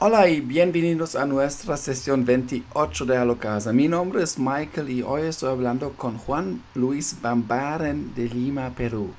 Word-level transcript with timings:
Hola 0.00 0.28
y 0.28 0.40
bienvenidos 0.40 1.16
a 1.16 1.26
nuestra 1.26 1.76
sesión 1.76 2.24
28 2.24 3.04
de 3.04 3.16
Alocasa. 3.16 3.72
Mi 3.72 3.88
nombre 3.88 4.22
es 4.22 4.38
Michael 4.38 4.90
y 4.90 5.02
hoy 5.02 5.22
estoy 5.22 5.50
hablando 5.50 5.94
con 5.94 6.18
Juan 6.18 6.62
Luis 6.76 7.16
Bambaren 7.20 8.14
de 8.14 8.28
Lima, 8.28 8.70
Perú. 8.76 9.10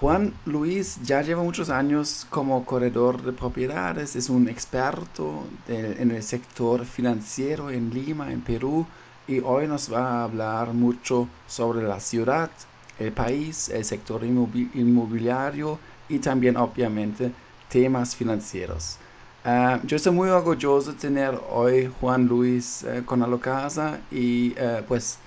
Juan 0.00 0.34
Luis 0.46 0.98
ya 1.04 1.22
lleva 1.22 1.44
muchos 1.44 1.70
años 1.70 2.26
como 2.28 2.64
corredor 2.64 3.22
de 3.22 3.30
propiedades, 3.30 4.16
es 4.16 4.28
un 4.28 4.48
experto 4.48 5.44
en 5.68 6.10
el 6.10 6.24
sector 6.24 6.84
financiero 6.86 7.70
en 7.70 7.94
Lima, 7.94 8.32
en 8.32 8.40
Perú, 8.40 8.88
y 9.28 9.38
hoy 9.38 9.68
nos 9.68 9.92
va 9.92 10.08
a 10.08 10.24
hablar 10.24 10.72
mucho 10.72 11.28
sobre 11.46 11.86
la 11.86 12.00
ciudad, 12.00 12.50
el 12.98 13.12
país, 13.12 13.68
el 13.68 13.84
sector 13.84 14.24
inmobiliario 14.24 15.78
y 16.08 16.18
también 16.18 16.56
obviamente 16.56 17.30
temas 17.68 18.16
financieros. 18.16 18.98
Ah, 19.42 19.80
yo 19.84 19.96
estoy 19.96 20.12
muy 20.12 20.28
orgulloso 20.28 20.92
de 20.92 20.98
tener 20.98 21.34
hoy 21.50 21.90
Juan 21.98 22.26
Luis 22.26 22.84
uh, 22.84 23.02
con 23.06 23.22
Alocasa 23.22 23.98
y 24.10 24.50
uh, 24.50 24.82
pues 24.86 25.18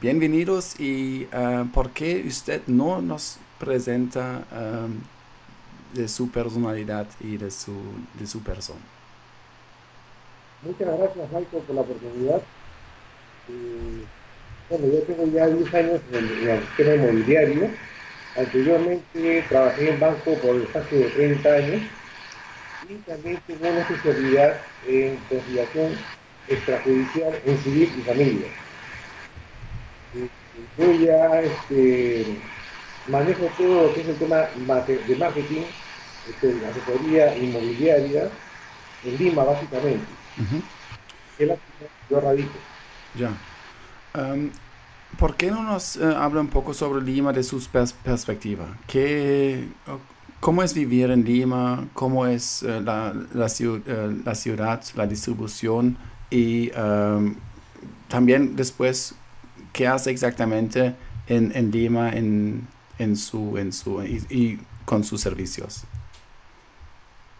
bienvenidos 0.00 0.78
y 0.78 1.26
por 1.74 1.90
qué 1.90 2.22
usted 2.24 2.62
no 2.68 3.02
nos 3.02 3.38
presenta 3.58 4.44
um, 4.52 5.00
de 5.92 6.06
su 6.06 6.30
personalidad 6.30 7.08
y 7.18 7.36
de 7.36 7.50
su, 7.50 7.72
de 8.16 8.28
su 8.28 8.40
persona. 8.44 8.78
Muchas 10.62 10.96
gracias 10.96 11.26
Michael 11.32 11.62
por 11.66 11.74
la 11.74 11.80
oportunidad. 11.80 12.42
Eh, 13.48 14.04
bueno, 14.70 14.86
yo 14.86 15.02
tengo 15.02 15.26
ya 15.26 15.48
10 15.48 15.74
años 15.74 16.00
en 16.12 16.48
el, 16.48 16.60
sistema 16.60 16.94
inmobiliario. 16.94 17.70
Anteriormente 18.36 19.44
trabajé 19.48 19.90
en 19.90 19.98
banco 19.98 20.34
por 20.34 20.56
espacio 20.56 20.98
de 20.98 21.10
30 21.10 21.48
años 21.48 21.82
tengo 23.06 23.38
una 23.60 23.80
especialidad 23.80 24.60
en 24.86 25.16
conciliación 25.28 25.96
extrajudicial 26.48 27.40
en 27.44 27.58
civil 27.58 27.92
y 27.98 28.02
familia. 28.02 28.46
Yo 30.78 30.92
ya 30.92 31.40
este, 31.40 32.38
manejo 33.08 33.46
todo 33.56 33.86
lo 33.86 33.94
que 33.94 34.02
es 34.02 34.08
el 34.08 34.16
tema 34.16 34.36
de 34.36 35.16
marketing, 35.16 35.62
este, 36.28 36.54
la 36.60 36.68
asesoría 36.68 37.36
inmobiliaria 37.36 38.28
en 39.04 39.16
Lima 39.16 39.44
básicamente. 39.44 40.04
Uh 40.38 40.42
-huh. 40.42 40.62
Es 41.38 41.48
la 41.48 41.54
que 41.54 41.60
yo 42.10 42.20
radico. 42.20 42.58
Ya. 43.14 43.32
Um, 44.14 44.50
¿Por 45.18 45.36
qué 45.36 45.50
no 45.50 45.62
nos 45.62 45.96
uh, 45.96 46.16
habla 46.16 46.40
un 46.40 46.48
poco 46.48 46.74
sobre 46.74 47.02
Lima 47.02 47.32
de 47.32 47.42
su 47.42 47.62
pers 47.70 47.92
perspectiva? 47.92 48.66
¿Qué, 48.86 49.68
¿Cómo 50.42 50.64
es 50.64 50.74
vivir 50.74 51.08
en 51.12 51.24
Lima? 51.24 51.86
¿Cómo 51.94 52.26
es 52.26 52.64
uh, 52.64 52.80
la, 52.80 53.14
la, 53.32 53.46
uh, 53.46 54.22
la, 54.24 54.34
ciudad, 54.34 54.82
la 54.96 55.06
distribución? 55.06 55.96
Y 56.30 56.72
um, 56.72 57.36
también 58.08 58.56
después, 58.56 59.14
¿qué 59.72 59.86
hace 59.86 60.10
exactamente 60.10 60.96
en, 61.28 61.52
en 61.54 61.70
Lima 61.70 62.10
en, 62.10 62.66
en 62.98 63.16
su, 63.16 63.56
en 63.56 63.72
su, 63.72 64.02
y, 64.02 64.16
y, 64.30 64.60
con 64.84 65.04
sus 65.04 65.20
servicios? 65.20 65.84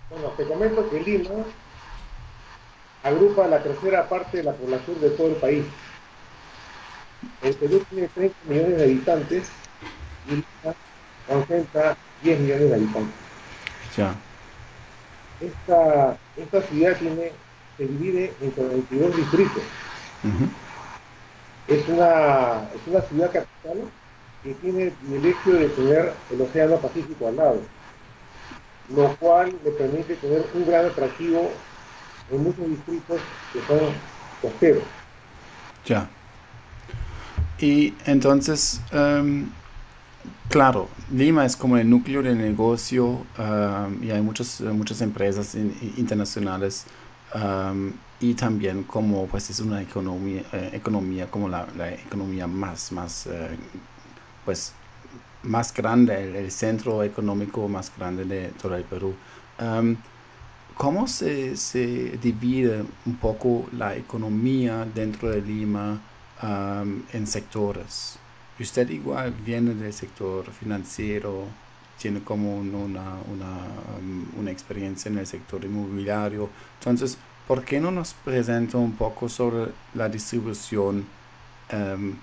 Bueno, 0.09 0.29
te 0.37 0.47
comento 0.47 0.89
que 0.89 1.01
Lima 1.01 1.45
agrupa 3.03 3.49
la 3.49 3.61
tercera 3.65 4.09
parte 4.09 4.37
de 4.37 4.45
la 4.45 4.53
población 4.53 5.01
de 5.01 5.11
todo 5.11 5.27
el 5.27 5.35
país. 5.35 5.65
El 7.43 7.55
Perú 7.55 7.85
tiene 7.91 8.07
30 8.07 8.37
millones 8.49 8.77
de 8.77 8.85
habitantes 8.85 9.49
y 10.29 10.35
Lima 10.37 10.77
concentra 11.29 11.97
10 12.23 12.41
millones 12.41 12.69
de 12.69 12.75
habitantes. 12.75 13.15
Ya. 13.97 14.15
Esta, 15.41 16.17
esta 16.37 16.63
ciudad 16.63 16.97
tiene, 16.99 17.33
se 17.77 17.87
divide 17.87 18.33
en 18.41 18.51
42 18.51 19.17
distritos. 19.17 19.63
Uh 20.25 20.29
-huh. 20.29 21.75
es, 21.75 21.89
una, 21.89 22.69
es 22.75 22.87
una 22.87 23.01
ciudad 23.03 23.33
capital 23.33 23.91
que 24.43 24.55
tiene 24.55 24.85
el 24.85 24.91
privilegio 24.93 25.53
de 25.55 25.69
tener 25.69 26.13
el 26.31 26.41
Océano 26.41 26.77
Pacífico 26.77 27.29
al 27.29 27.37
lado, 27.37 27.61
lo 28.95 29.17
cual 29.17 29.55
le 29.65 29.71
permite 29.73 30.15
tener 30.17 30.45
un 30.55 30.67
gran 30.67 30.87
atractivo 30.87 31.51
en 32.31 32.43
muchos 32.43 32.69
distritos 32.69 33.21
que 33.53 33.61
son 33.67 33.81
costeros. 34.41 34.85
Ya. 35.85 36.09
Y 37.59 37.95
entonces, 38.07 38.81
um, 38.93 39.49
claro, 40.49 40.89
Lima 41.11 41.45
es 41.45 41.57
como 41.57 41.77
el 41.77 41.89
núcleo 41.89 42.23
del 42.23 42.39
negocio 42.39 43.25
um, 43.39 44.03
y 44.03 44.11
hay 44.11 44.23
muchas, 44.23 44.61
muchas 44.61 45.01
empresas 45.01 45.55
in, 45.55 45.75
internacionales 45.97 46.87
um, 47.35 47.93
y 48.21 48.35
también 48.35 48.85
como 48.85 49.27
pues 49.27 49.51
es 49.51 49.61
una 49.61 49.83
economía, 49.83 50.43
eh, 50.53 50.71
economía 50.73 51.31
como 51.31 51.49
la, 51.49 51.67
la, 51.77 51.93
economía 51.93 52.47
más, 52.47 52.93
más, 52.93 53.27
eh, 53.27 53.57
pues, 54.45 54.73
más 55.43 55.75
grande, 55.75 56.23
el, 56.23 56.37
el, 56.37 56.51
centro 56.53 57.03
económico 57.03 57.69
más 57.69 57.93
grande 57.97 58.25
de 58.25 58.49
todo 58.51 58.77
el 58.77 58.85
Perú. 58.85 59.15
¿Cómo 60.77 61.07
se, 61.07 61.57
se 61.57 62.19
divide 62.23 62.85
un 63.05 63.17
poco 63.17 63.67
la 63.73 63.95
economía 63.95 64.87
dentro 64.93 65.31
de 65.31 65.43
Lima? 65.43 66.01
Um, 66.43 67.05
en 67.13 67.25
sectores. 67.25 68.19
Usted 68.61 68.89
igual 68.91 69.33
viene 69.45 69.75
del 69.75 69.93
sector 69.93 70.51
financiero, 70.53 71.47
tiene 71.99 72.23
como 72.23 72.57
una, 72.57 72.79
una, 72.79 73.17
um, 73.99 74.27
una, 74.39 74.51
experiencia 74.51 75.09
en 75.09 75.19
el 75.19 75.27
sector 75.27 75.65
inmobiliario. 75.65 76.49
Entonces, 76.79 77.17
¿por 77.47 77.65
qué 77.65 77.81
no 77.81 77.91
nos 77.91 78.15
presenta 78.15 78.79
un 78.79 78.93
poco 78.93 79.29
sobre 79.29 79.73
la 79.95 80.09
distribución 80.09 81.07
um, 81.73 82.15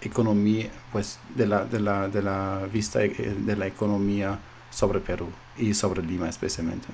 economía, 0.00 0.70
pues, 0.92 1.18
de 1.34 1.46
la, 1.46 1.64
de, 1.64 1.80
la, 1.80 2.08
de 2.08 2.22
la 2.22 2.68
vista 2.72 2.98
de 3.00 3.56
la 3.56 3.66
economía 3.66 4.38
sobre 4.70 5.00
Perú 5.00 5.28
y 5.56 5.74
sobre 5.74 6.02
Lima 6.02 6.28
especialmente? 6.28 6.88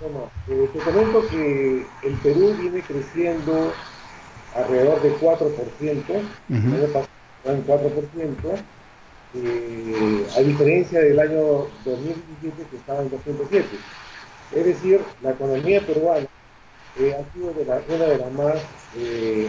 Bueno, 0.00 0.30
eh, 0.48 0.68
te 0.72 0.78
comento 0.80 1.26
que 1.28 1.86
el 2.02 2.12
Perú 2.22 2.54
viene 2.60 2.80
creciendo 2.82 3.72
alrededor 4.54 5.02
de 5.02 5.16
4%, 5.18 5.40
uh 5.40 6.54
-huh. 6.54 7.06
en 7.44 7.66
4%, 7.66 8.58
eh, 9.36 10.26
a 10.36 10.40
diferencia 10.40 11.00
del 11.00 11.18
año 11.18 11.66
2017 11.84 12.70
que 12.70 12.76
estaba 12.76 13.02
en 13.02 13.10
207. 13.10 13.66
Es 14.54 14.64
decir, 14.64 15.00
la 15.22 15.30
economía 15.30 15.80
peruana 15.80 16.26
eh, 16.98 17.16
ha 17.18 17.32
sido 17.34 17.52
de 17.52 17.64
la, 17.64 17.80
una 17.88 18.04
de 18.04 18.18
las 18.18 18.32
más 18.32 18.54
eh, 18.96 19.48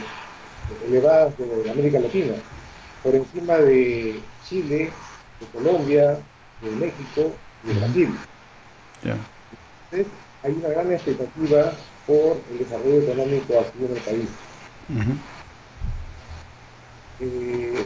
elevadas 0.88 1.38
de 1.38 1.70
América 1.70 2.00
Latina, 2.00 2.34
por 3.04 3.14
encima 3.14 3.58
de 3.58 4.20
Chile, 4.50 4.92
de 5.40 5.46
Colombia, 5.54 6.18
de 6.62 6.72
México 6.72 7.32
y 7.64 7.68
de 7.68 7.74
Brasil. 7.80 8.10
Yeah. 9.04 9.18
Entonces, 9.92 10.12
hay 10.44 10.54
una 10.54 10.70
gran 10.70 10.92
expectativa 10.92 11.74
por 12.08 12.38
el 12.52 12.58
desarrollo 12.58 13.02
económico 13.02 13.60
aquí 13.60 13.86
en 13.86 13.96
el 13.96 14.02
país. 14.02 14.30
Uh 14.88 14.94
-huh. 14.94 15.18
eh, 17.22 17.86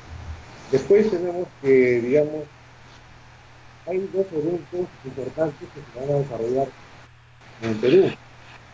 después 0.72 1.10
tenemos 1.10 1.48
que, 1.62 2.02
digamos, 2.02 2.44
hay 3.88 4.10
dos 4.14 4.26
eventos 4.32 4.88
importantes 5.06 5.68
que 5.74 5.82
se 5.82 6.00
van 6.00 6.16
a 6.16 6.20
desarrollar 6.20 6.68
en 7.62 7.78
Perú. 7.80 8.12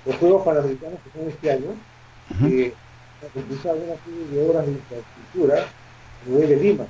Los 0.06 0.16
Juegos 0.18 0.44
Panamericanos 0.44 1.00
que 1.04 1.20
son 1.20 1.30
este 1.30 1.52
año, 1.52 1.70
uh 1.70 2.34
-huh. 2.34 2.50
que 2.50 2.74
han 3.22 3.42
impulsado 3.42 3.76
una 3.76 3.96
serie 4.04 4.28
de 4.32 4.50
obras 4.50 4.66
de 4.66 4.72
infraestructura 4.72 5.56
a 5.64 6.30
nivel 6.30 6.50
de 6.50 6.56
Lima. 6.58 6.86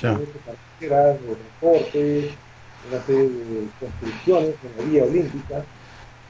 Ya. 0.00 0.12
Carreteras, 0.12 1.20
de 1.20 1.34
transporte, 1.34 2.30
una 2.88 3.02
serie 3.04 3.28
de 3.28 3.68
construcciones 3.78 4.54
en 4.64 4.76
la 4.76 4.90
vía 4.90 5.04
olímpica 5.04 5.64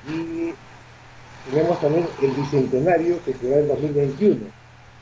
y 0.09 0.55
tenemos 1.49 1.81
también 1.81 2.07
el 2.23 2.31
bicentenario 2.33 3.23
que 3.25 3.35
será 3.35 3.59
en 3.59 3.69
2021, 3.69 4.41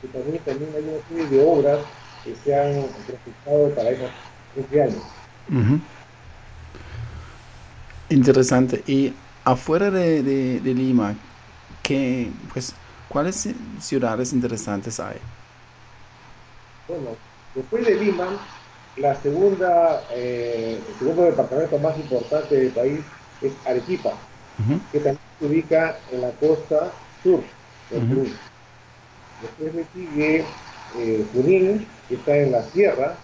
que 0.01 0.07
también, 0.07 0.39
también 0.45 0.69
hay 0.75 0.83
una 0.83 1.07
serie 1.07 1.37
de 1.37 1.45
obras 1.45 1.79
que 2.23 2.35
se 2.35 2.55
han 2.55 2.85
proyectado 3.05 3.75
para 3.75 3.89
esos, 3.89 4.09
ese 4.55 4.83
año. 4.83 5.01
Uh 5.49 5.55
-huh. 5.55 5.79
Interesante. 8.09 8.83
Y 8.87 9.13
afuera 9.43 9.91
de, 9.91 10.23
de, 10.23 10.59
de, 10.59 10.73
Lima, 10.73 11.15
¿qué, 11.83 12.31
pues, 12.53 12.73
¿cuáles 13.07 13.49
ciudades 13.79 14.33
interesantes 14.33 14.99
hay? 14.99 15.17
Bueno, 16.87 17.15
después 17.53 17.85
de 17.85 17.95
Lima, 17.95 18.27
la 18.97 19.15
segunda, 19.21 20.03
eh, 20.11 20.79
el 20.87 20.95
segundo 20.99 21.23
departamento 21.23 21.77
más 21.79 21.97
importante 21.97 22.55
del 22.55 22.71
país 22.71 22.99
es 23.41 23.53
Arequipa, 23.65 24.09
uh 24.09 24.71
-huh. 24.71 24.79
que 24.91 24.99
también 24.99 25.18
se 25.39 25.45
ubica 25.45 25.97
en 26.11 26.21
la 26.21 26.31
costa 26.31 26.91
sur 27.23 27.41
del 27.89 28.07
Perú. 28.07 28.21
Uh 28.21 28.25
-huh. 28.25 28.33
Después 29.41 29.73
le 29.75 29.85
sigue 29.93 30.45
eh, 30.97 31.25
Junín, 31.33 31.87
que 32.07 32.15
está 32.15 32.35
en 32.35 32.51
la 32.51 32.63
sierra, 32.63 33.15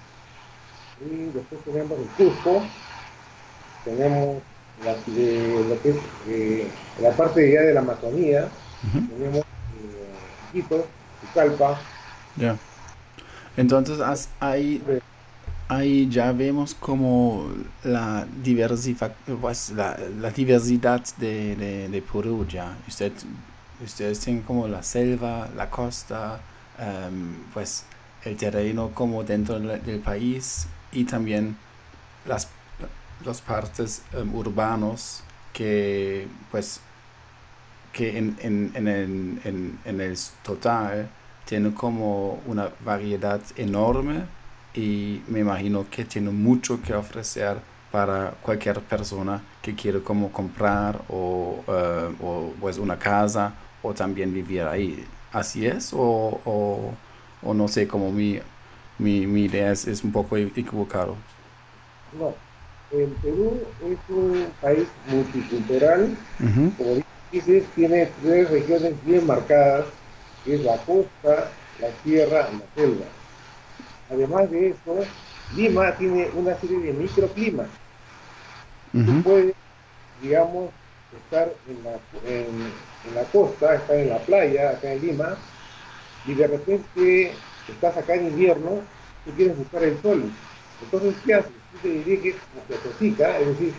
y 1.02 1.26
después 1.34 1.62
tenemos 1.66 2.00
el 2.00 2.08
Cusco, 2.16 2.64
tenemos 3.84 4.42
la, 4.84 4.94
lo 4.94 5.82
que 5.82 5.90
es 5.90 5.96
eh, 6.28 6.68
la 7.02 7.12
parte 7.12 7.52
ya 7.52 7.62
de 7.62 7.74
la 7.74 7.82
Amazonía, 7.82 8.48
tenemos 8.92 9.40
eh, 9.40 10.54
Quito, 10.54 10.88
Calpa. 11.34 11.80
Ya. 12.38 12.58
Entonces 13.58 14.30
ahí, 14.40 14.82
ahí 15.68 16.08
ya 16.10 16.32
vemos 16.32 16.76
como 16.76 17.50
la, 17.84 18.28
pues, 19.42 19.72
la, 19.72 19.98
la 20.20 20.32
diversidad 20.32 21.04
de, 21.18 21.88
de, 21.90 22.02
Perú 22.02 22.46
ya. 22.48 22.78
Usted, 22.88 23.12
ustedes 23.84 24.20
tienen 24.20 24.44
como 24.44 24.68
la 24.68 24.84
selva, 24.84 25.50
la 25.56 25.70
costa, 25.70 26.40
em, 26.80 27.36
pues 27.54 27.86
el 28.24 28.36
terreno 28.38 28.92
como 28.94 29.24
dentro 29.24 29.60
del 29.60 30.00
país 30.00 30.68
y 30.92 31.04
también 31.06 31.58
las 32.26 32.50
los 33.24 33.42
partes 33.42 34.02
um, 34.14 34.36
urbanos 34.36 35.24
que 35.54 36.28
pues 36.52 36.82
que 37.94 38.18
en, 38.18 38.38
en, 38.42 38.72
en, 38.76 38.88
el, 38.90 39.40
en, 39.86 40.02
el 40.02 40.18
total 40.44 41.10
tiene 41.46 41.74
como 41.74 42.42
una 42.46 42.70
variedad 42.84 43.40
enorme 43.56 44.26
y 44.76 45.24
me 45.28 45.40
imagino 45.40 45.86
que 45.90 46.06
tiene 46.06 46.30
mucho 46.30 46.82
que 46.82 46.94
ofrecer 46.94 47.58
para 47.92 48.34
cualquier 48.42 48.82
persona 48.82 49.42
que 49.62 49.74
quiere 49.74 50.02
como 50.02 50.32
comprar 50.32 51.02
o, 51.08 51.64
uh, 51.66 52.26
o 52.26 52.54
pues 52.60 52.78
una 52.78 53.00
casa 53.00 53.54
o 53.82 53.94
también 53.94 54.34
vivir 54.34 54.64
ahí. 54.64 55.06
¿Así 55.32 55.66
es? 55.66 55.94
¿O, 55.94 56.42
o, 56.46 56.94
o 57.42 57.54
no 57.54 57.68
sé, 57.68 57.88
como 57.88 58.12
mi, 58.12 58.40
mi, 59.00 59.26
mi 59.28 59.46
idea 59.46 59.72
es, 59.72 59.88
es 59.88 60.04
un 60.04 60.12
poco 60.12 60.36
equivocado? 60.38 61.16
No, 62.20 62.34
el 62.92 63.10
Perú 63.22 63.60
es 63.84 63.98
un 64.10 64.48
país 64.62 64.88
multicultural, 65.10 66.16
como 66.78 67.02
dices, 67.32 67.64
tiene 67.76 68.10
tres 68.22 68.50
regiones 68.50 68.94
bien 69.06 69.26
marcadas, 69.26 69.86
que 70.44 70.56
es 70.56 70.62
la 70.62 70.78
costa, 70.78 71.52
la 71.82 71.90
tierra 72.04 72.50
y 72.52 72.58
la 72.58 72.66
selva. 72.76 73.06
Además 74.10 74.50
de 74.52 74.70
eso, 74.70 75.06
Lima 75.56 75.92
tiene 75.98 76.30
una 76.36 76.56
serie 76.56 76.80
de 76.80 76.94
microclimas. 76.94 77.68
Tú 78.92 79.24
puedes, 79.24 79.56
digamos, 80.22 80.70
estar 81.24 81.52
en 81.68 81.84
la, 81.84 81.98
en 82.30 83.16
la 83.16 83.24
costa, 83.24 83.76
estar 83.76 83.96
en 83.98 84.10
la 84.10 84.20
playa, 84.20 84.70
acá 84.70 84.94
en 84.94 85.06
Lima, 85.06 85.36
y 86.26 86.34
de 86.34 86.48
repente 86.48 87.34
estás 87.68 87.98
acá 87.98 88.16
en 88.16 88.28
invierno, 88.28 88.82
tú 89.26 89.32
quieres 89.36 89.58
buscar 89.58 89.84
el 89.84 90.02
sol. 90.02 90.24
Entonces, 90.82 91.16
¿qué 91.26 91.34
haces? 91.34 91.52
te 91.82 91.90
diría 91.90 92.22
que 92.22 92.30
es 92.30 92.36
es 92.70 93.48
decir, 93.48 93.74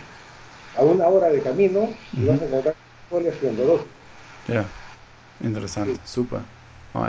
a 0.77 0.81
una 0.83 1.07
hora 1.07 1.27
de 1.27 1.41
camino 1.41 1.89
y 2.13 2.25
vas 2.25 2.41
a 2.41 2.45
encontrar 2.45 2.75
historias 3.03 3.33
esplendorosas. 3.33 3.87
Ya, 4.47 4.65
interesante, 5.41 5.99
súper. 6.05 6.39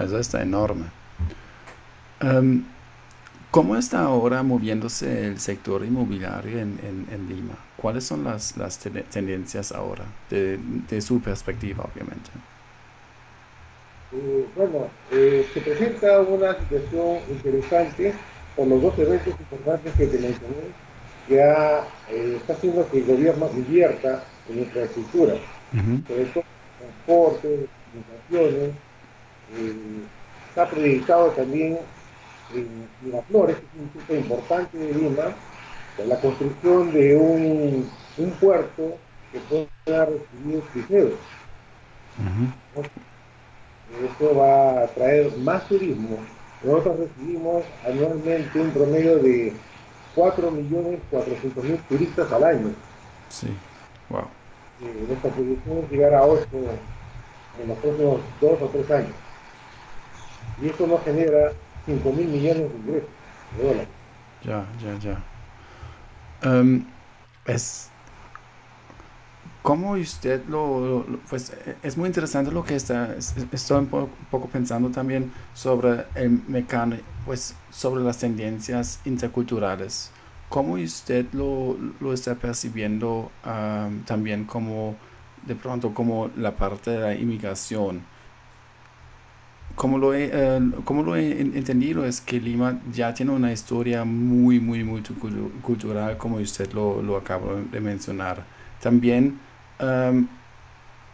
eso 0.05 0.19
está 0.19 0.43
enorme. 0.43 0.87
Um, 2.23 2.65
¿Cómo 3.51 3.77
está 3.77 4.03
ahora 4.03 4.43
moviéndose 4.43 5.27
el 5.27 5.41
sector 5.41 5.83
inmobiliario 5.83 6.59
en, 6.59 6.79
en, 7.11 7.29
Lima? 7.29 7.55
¿Cuáles 7.79 8.05
son 8.05 8.25
las, 8.25 8.59
las 8.59 8.79
tendencias 8.79 9.73
ahora, 9.73 10.05
de, 10.29 10.59
de, 10.89 11.01
su 11.01 11.21
perspectiva, 11.21 11.89
obviamente? 11.91 12.31
Eh, 14.13 14.47
bueno, 14.55 14.89
eh, 15.11 15.47
se 15.55 15.61
presenta 15.63 16.21
una 16.21 16.59
situación 16.59 17.21
interesante 17.31 18.13
por 18.55 18.67
los 18.67 18.83
dos 18.83 18.99
eventos 18.99 19.35
importantes 19.41 19.95
que 19.95 20.07
te 20.07 20.19
mencioné, 20.19 20.89
que 21.27 21.39
eh, 21.39 22.37
está 22.37 22.53
haciendo 22.53 22.87
que 22.91 22.99
el 22.99 23.05
gobierno 23.07 23.49
invierta 23.55 24.25
en 24.51 24.59
infraestructura, 24.59 25.35
sobre 26.07 26.25
todo 26.27 26.45
transporte, 26.79 27.67
comunicaciones. 28.29 28.75
Eh, 29.57 29.75
está 30.51 30.69
proyectado 30.69 31.29
también 31.31 31.79
en 32.55 32.89
Miraflores, 33.03 33.57
que 33.57 33.63
es 33.63 33.83
un 33.83 34.01
sitio 34.01 34.17
importante 34.17 34.79
de 34.79 34.95
Lima, 34.95 35.35
la 36.07 36.21
construcción 36.21 36.93
de 36.93 37.17
un, 37.17 37.91
un 38.19 38.31
puerto 38.33 38.97
que 39.33 39.41
pueda 39.41 40.07
recibir 40.07 40.61
cruceros. 40.73 41.19
Eso 44.15 44.37
va 44.37 44.83
a 44.83 44.87
traer 44.89 45.37
más 45.39 45.67
turismo 45.67 46.19
nosotros 46.63 46.99
recibimos 46.99 47.65
anualmente 47.87 48.61
un 48.61 48.71
promedio 48.71 49.19
de 49.19 49.53
4.400.000 50.17 51.79
turistas 51.89 52.33
al 52.33 52.45
año. 52.45 52.73
Sí, 53.29 53.49
wow. 54.09 54.23
Eh, 54.83 55.05
nuestra 55.07 55.31
proyección 55.31 55.79
es 55.79 55.91
llegar 55.91 56.15
a 56.15 56.25
8 56.25 56.47
en 57.63 57.69
los 57.69 57.79
próximos 57.79 58.21
2 58.41 58.63
o 58.63 58.67
3 58.67 58.91
años. 58.91 59.15
Y 60.61 60.69
eso 60.69 60.87
nos 60.89 61.03
genera 61.05 61.53
5.000 61.89 62.13
millones 62.13 62.57
de 62.57 62.79
ingresos 62.79 63.09
dólares. 63.57 63.89
Ya, 64.45 64.67
ya, 64.81 64.99
ya. 64.99 66.49
Um, 66.49 66.85
es 67.47 67.91
¿Cómo 69.69 69.93
usted 69.93 70.47
lo, 70.47 71.05
pues 71.29 71.53
es 71.83 71.99
muy 71.99 72.07
interesante 72.07 72.51
lo 72.51 72.65
que 72.65 72.75
está, 72.75 73.15
estoy 73.53 73.79
un 73.79 73.87
poco, 73.87 74.49
pensando 74.49 74.89
también 74.89 75.31
sobre 75.53 76.07
el 76.15 76.41
mecánico, 76.49 77.03
pues 77.27 77.55
sobre 77.71 78.03
las 78.03 78.17
tendencias 78.17 79.01
interculturales. 79.05 80.11
¿Cómo 80.49 80.75
usted 80.75 81.27
lo, 81.33 81.77
lo 82.01 82.15
está 82.15 82.35
percibiendo 82.37 83.31
también 84.07 84.45
como, 84.45 84.97
de 85.47 85.55
pronto, 85.55 85.93
como 85.93 86.31
la 86.37 86.57
parte 86.57 86.93
de 86.93 87.01
la 87.01 87.15
inmigración? 87.15 88.01
Como 89.79 89.97
lo, 89.97 90.13
he, 90.13 90.29
eh, 90.33 90.61
como 90.85 91.05
lo 91.05 91.15
he 91.15 91.41
entendido 91.41 92.05
es 92.05 92.21
que 92.21 92.41
Lima 92.41 92.81
ya 92.93 93.15
tiene 93.15 93.31
una 93.31 93.53
historia 93.53 94.05
muy, 94.05 94.59
muy, 94.59 94.83
muy 94.83 95.05
cultural, 95.63 96.17
como 96.17 96.39
usted 96.39 96.73
lo, 96.73 97.01
lo 97.01 97.23
de 97.71 97.81
mencionar. 97.81 98.45
También 98.81 99.39
um, 99.79 100.27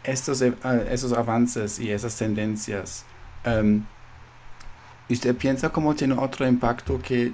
estos, 0.03 0.41
uh, 0.41 0.55
esos 0.91 1.13
avances 1.13 1.79
y 1.79 1.91
esas 1.91 2.17
tendencias, 2.17 3.05
um, 3.45 3.85
¿usted 5.11 5.37
piensa 5.37 5.69
cómo 5.69 5.95
tiene 5.95 6.15
otro 6.15 6.49
impacto 6.49 6.99
que 7.03 7.33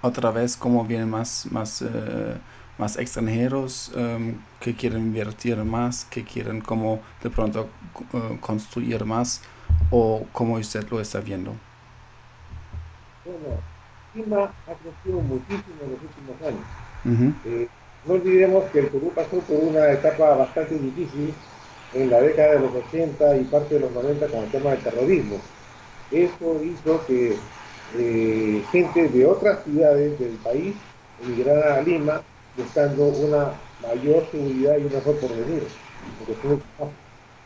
otra 0.00 0.32
vez 0.32 0.56
como 0.56 0.84
vienen 0.84 1.08
más, 1.08 1.46
más, 1.52 1.82
uh, 1.82 2.34
más 2.82 2.98
extranjeros 2.98 3.92
um, 3.94 4.34
que 4.58 4.74
quieren 4.74 5.02
invertir 5.10 5.56
más, 5.58 6.04
que 6.12 6.24
quieren 6.24 6.60
como 6.60 7.00
de 7.22 7.30
pronto 7.30 7.68
uh, 8.12 8.36
construir 8.40 9.04
más 9.04 9.40
o 9.90 10.26
cómo 10.32 10.54
usted 10.54 10.84
lo 10.90 11.00
está 11.00 11.20
viendo? 11.20 11.54
Bueno, 13.24 13.50
Lima 14.14 14.42
ha 14.66 14.74
crecido 14.82 15.20
muchísimo 15.20 15.78
en 15.84 15.90
los 15.92 16.00
últimos 16.08 16.36
años. 16.48 17.36
eh, 17.44 17.68
no 18.04 18.14
olvidemos 18.14 18.64
que 18.72 18.80
el 18.80 18.88
Perú 18.88 19.12
pasó 19.14 19.38
por 19.48 19.58
una 19.70 19.92
etapa 19.92 20.34
bastante 20.34 20.76
difícil 20.76 21.32
en 21.94 22.10
la 22.10 22.20
década 22.20 22.54
de 22.54 22.60
los 22.60 22.74
80 22.74 23.36
y 23.36 23.44
parte 23.44 23.74
de 23.74 23.80
los 23.80 23.92
90 23.92 24.26
con 24.26 24.40
el 24.40 24.50
tema 24.50 24.70
del 24.70 24.80
terrorismo. 24.80 25.36
Eso 26.10 26.60
hizo 26.64 27.06
que 27.06 27.36
eh, 27.96 28.64
gente 28.72 29.08
de 29.08 29.24
otras 29.24 29.62
ciudades 29.62 30.18
del 30.18 30.36
país 30.48 30.74
emigrara 31.22 31.76
a 31.76 31.82
Lima 31.82 32.22
buscando 32.56 33.04
una 33.06 33.52
mayor 33.82 34.26
seguridad 34.30 34.76
y 34.78 34.84
un 34.84 34.92
mejor 34.92 35.16
porvenir. 35.18 35.66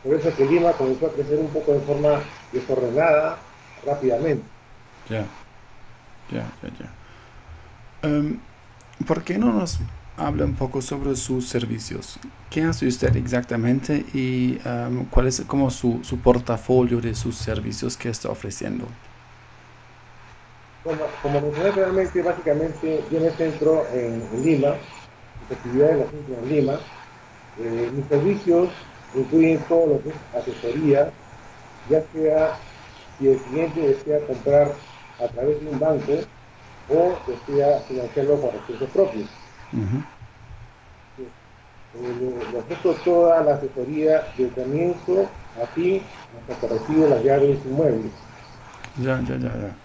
Por 0.02 0.14
eso 0.14 0.36
que 0.36 0.44
Lima 0.46 0.72
comenzó 0.72 1.06
a 1.06 1.12
crecer 1.12 1.38
un 1.38 1.48
poco 1.48 1.72
de 1.72 1.80
forma 1.80 2.20
desordenada 2.52 3.38
rápidamente. 3.84 4.44
Ya, 5.08 5.25
ya, 6.30 6.46
ya, 6.62 6.68
ya. 6.78 8.08
Em, 8.08 8.38
¿Por 9.06 9.22
qué 9.22 9.38
no 9.38 9.52
nos 9.52 9.78
habla 10.16 10.44
un 10.44 10.54
poco 10.54 10.80
sobre 10.80 11.14
sus 11.16 11.48
servicios. 11.48 12.18
¿Qué 12.50 12.62
hace 12.62 12.86
usted 12.86 13.14
exactamente 13.16 14.04
y 14.14 14.58
um, 14.66 15.04
cuál 15.06 15.26
es 15.26 15.42
como 15.46 15.70
su, 15.70 16.00
su, 16.02 16.18
portafolio 16.18 17.00
de 17.00 17.14
sus 17.14 17.36
servicios 17.36 17.96
que 17.96 18.08
está 18.08 18.30
ofreciendo? 18.30 18.86
Bueno, 20.84 21.02
como 21.22 21.40
mencioné 21.40 21.72
realmente, 21.72 22.22
básicamente 22.22 23.04
yo 23.10 23.20
me 23.20 23.30
centro 23.30 23.84
en, 23.92 24.22
Lima, 24.42 24.76
actividades 25.50 25.98
las 25.98 26.10
centro 26.10 26.34
en 26.42 26.48
Lima. 26.48 26.80
Eh, 27.58 27.90
mis 27.94 28.06
servicios 28.06 28.68
incluyen 29.14 29.58
todo 29.68 29.86
lo 29.86 30.02
que 30.02 30.10
es 30.10 30.16
asesoría, 30.34 31.12
ya 31.88 32.02
sea 32.12 32.58
si 33.18 33.28
el 33.28 33.38
cliente 33.38 33.80
desea 33.80 34.20
comprar 34.26 34.74
a 35.18 35.28
través 35.28 35.60
de 35.62 35.70
un 35.70 35.78
banco 35.78 36.12
o 36.90 37.18
desea 37.26 37.80
financiarlo 37.88 38.40
con 38.40 38.52
recursos 38.52 38.90
propios. 38.90 39.28
Uh 39.72 40.16
le, 42.02 42.58
ofrezco 42.58 42.92
toda 43.04 43.42
la 43.42 43.54
asesoría 43.54 44.24
de 44.36 44.48
comienzo 44.50 45.28
a 45.62 45.66
fin 45.68 46.02
hasta 46.38 46.60
que 46.60 46.74
recibe 46.74 47.08
las 47.08 47.24
llaves 47.24 47.58
inmuebles. 47.64 48.12
Ya, 48.98 49.20
ya, 49.22 49.36
ya, 49.36 49.52
ya. 49.60 49.76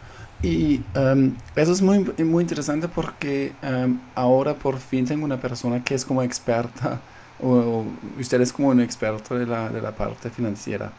Y 0.43 0.81
um, 0.95 1.36
eso 1.55 1.71
es 1.71 1.81
muy, 1.81 2.00
muy 2.24 2.41
interesante 2.41 2.88
porque 2.88 3.53
um, 3.62 4.00
ahora 4.15 4.55
por 4.55 4.79
fin 4.79 5.05
tengo 5.05 5.24
una 5.24 5.39
persona 5.39 5.83
que 5.83 5.93
es 5.93 6.03
como 6.03 6.24
experta 6.24 7.00
o, 7.41 7.86
usted 8.19 8.41
es 8.41 8.51
como 8.51 8.69
un 8.69 8.81
experto 8.81 9.38
de 9.38 9.45
la, 9.45 9.69
de 9.69 9.81
la 9.81 9.91
parte 9.91 10.29
financiera. 10.29 10.91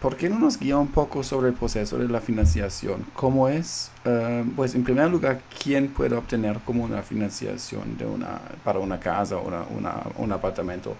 ¿Por 0.00 0.16
qué 0.16 0.28
no 0.28 0.38
nos 0.38 0.58
guía 0.58 0.76
un 0.76 0.88
poco 0.88 1.22
sobre 1.22 1.48
el 1.48 1.54
proceso 1.54 1.96
de 1.96 2.06
la 2.06 2.20
financiación? 2.20 3.04
¿Cómo 3.14 3.48
es? 3.48 3.90
pues 4.54 4.74
en 4.74 4.84
primer 4.84 5.10
lugar, 5.10 5.40
¿quién 5.62 5.88
puede 5.88 6.14
obtener 6.14 6.60
como 6.64 6.84
una 6.84 7.02
financiación 7.02 7.96
de 7.98 8.06
una, 8.06 8.40
para 8.62 8.78
una 8.78 9.00
casa 9.00 9.36
o 9.36 9.46
una, 9.46 10.02
un 10.16 10.32
apartamento? 10.32 10.96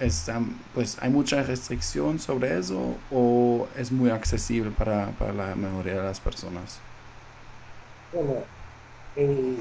Está, 0.00 0.40
pues, 0.74 0.96
¿Hay 1.00 1.10
mucha 1.10 1.42
restricción 1.42 2.20
sobre 2.20 2.56
eso 2.56 2.94
o 3.10 3.66
es 3.76 3.90
muy 3.90 4.10
accesible 4.10 4.70
para, 4.70 5.08
para 5.18 5.32
la 5.32 5.54
mayoría 5.56 5.94
de 5.94 6.02
las 6.04 6.20
personas? 6.20 6.78
Bueno, 8.12 8.34
el, 9.16 9.56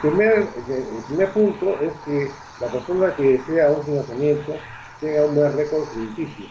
primer, 0.00 0.46
el, 0.68 1.04
primer 1.06 1.30
punto 1.32 1.78
es 1.80 1.92
que 2.06 2.30
la 2.60 2.68
persona 2.68 3.14
que 3.14 3.38
desea 3.38 3.70
un 3.72 3.84
financiamiento 3.84 4.56
tenga 5.00 5.26
un 5.26 5.34
buen 5.34 5.54
récord 5.54 5.84
crediticio. 5.90 6.46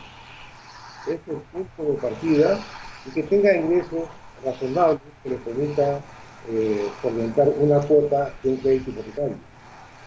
Es 1.08 1.20
el 1.28 1.38
punto 1.52 1.92
de 1.92 1.98
partida 1.98 2.60
y 3.08 3.10
que 3.10 3.24
tenga 3.24 3.56
ingresos 3.56 4.08
razonables 4.46 5.02
que 5.24 5.30
le 5.30 5.36
permita 5.38 6.02
eh, 6.50 6.88
solventar 7.02 7.50
una 7.58 7.80
cuota 7.80 8.32
de 8.44 8.50
un 8.50 8.58
crédito 8.58 8.92
hipotecario. 8.92 9.53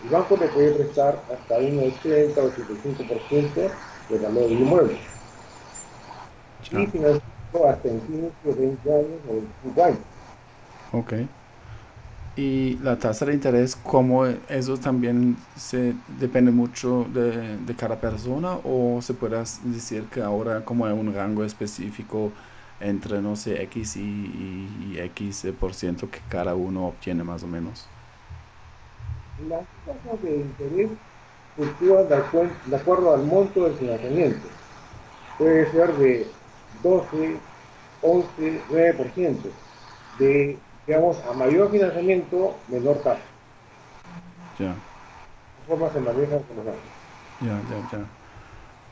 El 0.07 0.13
banco 0.13 0.37
le 0.37 0.47
puede 0.47 0.71
prestar 0.71 1.21
hasta 1.33 1.59
un 1.59 1.81
80 1.81 2.41
o 2.41 2.51
85% 2.53 3.71
del 4.09 4.21
valor 4.21 4.43
del 4.45 4.53
inmueble. 4.53 4.99
Y 6.63 6.87
financiarlo 6.87 7.69
hasta 7.69 7.89
en 7.89 8.01
15 8.01 8.31
o 8.45 8.55
20 8.55 8.95
años 8.95 9.21
o 9.29 9.33
25 9.33 9.85
años. 9.85 9.99
Ok. 10.93 11.13
Y 12.37 12.77
la 12.85 12.97
tasa 12.97 13.27
de 13.27 13.35
interés, 13.35 13.75
¿cómo 13.75 14.27
eso 14.27 14.79
también 14.79 15.37
se 15.57 15.95
depende 16.21 16.53
mucho 16.53 17.05
de, 17.13 17.57
de, 17.57 17.75
cada 17.75 17.97
persona 17.97 18.59
o 18.63 19.01
se 19.03 19.13
puede 19.13 19.39
decir 19.65 20.05
que 20.05 20.23
ahora 20.23 20.65
como 20.65 20.87
hay 20.87 20.93
un 20.93 21.13
rango 21.13 21.43
específico 21.43 22.31
entre, 22.79 23.21
no 23.23 23.35
sé, 23.35 23.61
X 23.63 23.97
y, 23.97 24.01
y, 24.03 24.99
X 24.99 25.49
por 25.59 25.75
ciento 25.75 26.09
que 26.09 26.21
cada 26.29 26.55
uno 26.55 26.87
obtiene 26.87 27.25
más 27.25 27.43
o 27.43 27.49
menos? 27.49 27.89
Las 29.49 29.65
tasas 29.85 30.23
de 30.23 30.37
interés 30.37 30.91
fluctúan 31.55 32.09
de, 32.09 32.77
acuerdo 32.77 33.15
al 33.15 33.23
monto 33.25 33.65
del 33.65 33.75
financiamiento. 33.75 34.49
Puede 35.39 35.71
ser 35.71 35.93
de 35.95 36.27
12, 36.83 37.37
11, 38.03 38.63
9%. 38.71 39.37
De 40.19 40.59
digamos, 40.87 41.17
a 41.29 41.33
mayor 41.33 41.71
financiamiento, 41.71 42.57
menor 42.69 42.99
tasa. 42.99 43.21
Ya. 44.59 44.75
Formas 45.67 45.93
se 45.93 46.01
manejan 46.01 46.41
con 46.45 46.57
los 46.57 46.67
Ya, 47.41 47.61
ya, 47.69 47.91
ya. 47.93 48.05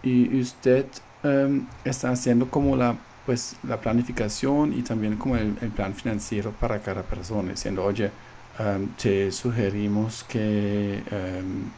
Y 0.03 0.41
usted 0.41 0.87
em, 1.23 1.67
está 1.85 2.11
haciendo 2.11 2.51
como 2.51 2.77
la 2.77 2.97
pues 3.25 3.57
la 3.63 3.81
planificación 3.81 4.73
y 4.75 4.83
también 4.83 5.17
como 5.17 5.37
el, 5.37 5.55
plan 5.75 5.95
financiero 5.95 6.53
para 6.53 6.81
cada 6.81 7.03
persona, 7.03 7.53
diciendo, 7.53 7.85
oye, 7.85 8.11
em, 8.59 8.89
te 8.97 9.31
sugerimos 9.33 10.25
que, 10.25 11.03
em, 11.11 11.71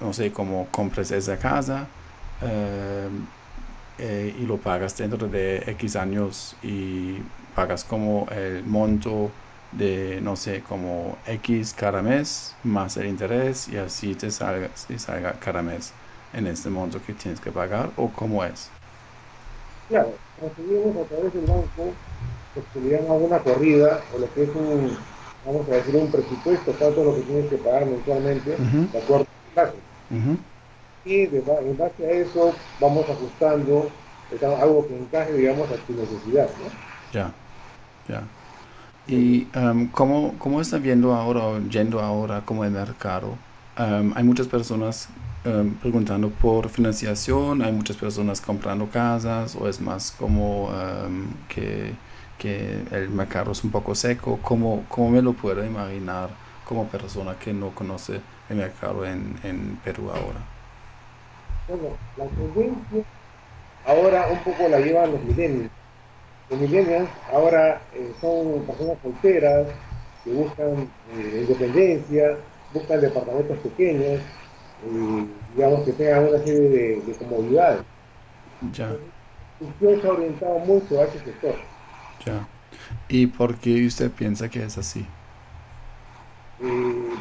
no 0.00 0.12
sé, 0.12 0.32
como 0.32 0.66
compres 0.70 1.10
esa 1.10 1.36
casa 1.38 1.86
eh, 3.98 4.34
y 4.38 4.46
lo 4.46 4.58
pagas 4.58 4.96
dentro 4.96 5.26
de 5.28 5.62
X 5.66 5.96
años 5.96 6.56
y 6.62 7.16
pagas 7.54 7.82
como 7.84 8.26
el 8.30 8.64
monto 8.64 9.30
de, 9.72 10.20
no 10.22 10.36
sé, 10.36 10.62
como 10.62 11.18
X 11.26 11.74
cada 11.76 12.00
mes 12.00 12.54
más 12.62 12.96
el 12.96 13.06
interés 13.06 13.68
y 13.68 13.76
así 13.76 14.14
te 14.14 14.30
salga, 14.30 14.70
salga 14.96 15.32
cada 15.40 15.62
mes 15.62 15.92
en 16.32 16.46
este 16.46 16.70
monto 16.70 17.00
que 17.04 17.12
tienes 17.12 17.40
que 17.40 17.50
pagar 17.50 17.90
o 17.96 18.08
cómo 18.10 18.44
es? 18.44 18.70
Claro, 19.88 20.12
conseguimos 20.38 20.96
a 20.96 21.08
través 21.08 21.34
del 21.34 21.46
banco 21.46 21.92
pues, 22.54 22.66
que 22.72 22.80
le 22.80 22.90
llama 22.90 23.14
una 23.14 23.38
corrida 23.38 24.00
o 24.14 24.18
lo 24.18 24.32
que 24.32 24.44
es 24.44 24.50
un, 24.50 24.96
vamos 25.44 25.68
a 25.68 25.72
decir, 25.72 25.96
un 25.96 26.10
presupuesto, 26.10 26.72
tanto 26.72 27.04
lo 27.04 27.14
que 27.16 27.22
tienes 27.22 27.50
que 27.50 27.56
pagar 27.56 27.86
mensualmente, 27.86 28.56
de 28.56 28.98
acuerdo 28.98 29.26
a 29.52 29.54
caso. 29.54 29.74
Y 31.04 31.26
de, 31.26 31.38
en 31.38 31.76
base 31.78 32.06
a 32.06 32.10
eso 32.10 32.54
vamos 32.80 33.08
ajustando 33.08 33.90
algo 34.60 34.86
que 34.86 34.96
encaje, 34.96 35.32
digamos, 35.32 35.70
a 35.70 35.76
tu 35.86 35.94
necesidad. 35.94 36.48
¿no? 36.62 36.70
Ya, 37.12 37.32
ya. 38.08 38.22
¿Y 39.06 39.48
um, 39.56 39.88
¿cómo, 39.88 40.34
cómo, 40.38 40.60
está 40.60 40.76
viendo 40.76 41.14
ahora, 41.14 41.46
o 41.46 41.60
yendo 41.60 42.00
ahora 42.00 42.42
como 42.44 42.64
el 42.64 42.70
mercado? 42.70 43.38
Um, 43.78 44.12
hay 44.14 44.22
muchas 44.22 44.46
personas 44.46 45.08
um, 45.46 45.72
preguntando 45.76 46.28
por 46.28 46.68
financiación, 46.68 47.62
hay 47.62 47.72
muchas 47.72 47.96
personas 47.96 48.40
comprando 48.40 48.86
casas, 48.90 49.56
o 49.56 49.66
es 49.66 49.80
más 49.80 50.10
como 50.10 50.70
que, 51.48 51.94
que, 52.38 52.82
el 52.90 53.08
mercado 53.10 53.52
es 53.52 53.64
un 53.64 53.70
poco 53.70 53.94
seco. 53.94 54.38
¿Cómo, 54.42 54.84
¿Cómo, 54.88 55.10
me 55.10 55.22
lo 55.22 55.32
puedo 55.32 55.64
imaginar 55.64 56.30
como 56.64 56.86
persona 56.86 57.36
que 57.38 57.52
no 57.52 57.70
conoce 57.74 58.20
el 58.48 58.56
mercado 58.56 59.04
en, 59.04 59.36
en 59.42 59.76
Perú 59.84 60.10
ahora? 60.10 60.40
Bueno, 61.68 61.96
la 62.16 62.24
tendencia 62.26 63.04
ahora 63.86 64.26
un 64.30 64.38
poco 64.42 64.68
la 64.68 64.80
llevan 64.80 65.12
los 65.12 65.22
milenios 65.22 65.70
los 66.50 66.60
millennials 66.60 67.10
ahora 67.30 67.80
eh, 67.94 68.10
son 68.20 68.62
personas 68.64 68.96
solteras 69.02 69.66
que 70.24 70.32
buscan 70.32 70.88
eh, 71.14 71.44
independencia, 71.46 72.38
buscan 72.72 73.00
departamentos 73.00 73.58
pequeños, 73.58 74.20
eh, 74.20 75.26
digamos 75.54 75.84
que 75.84 75.92
tengan 75.92 76.28
una 76.28 76.38
serie 76.38 77.00
de, 77.02 77.14
comodidades. 77.18 77.80
Ya. 78.72 78.96
Usted 79.60 80.00
se 80.00 80.06
ha 80.06 80.10
orientado 80.10 80.58
mucho 80.60 81.00
a 81.00 81.04
ese 81.04 81.18
sector. 81.18 81.54
Ya. 82.24 82.46
¿Y 83.08 83.26
por 83.26 83.56
qué 83.56 83.86
usted 83.86 84.10
piensa 84.10 84.48
que 84.48 84.64
es 84.64 84.78
así? 84.78 85.06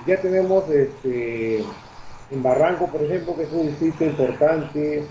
ya 0.07 0.19
tenemos 0.19 0.67
este, 0.69 1.59
en 1.59 2.43
Barranco, 2.43 2.87
por 2.87 3.03
ejemplo, 3.03 3.35
que 3.35 3.43
es 3.43 3.51
un 3.51 3.67
distrito 3.67 4.05
importante 4.05 5.03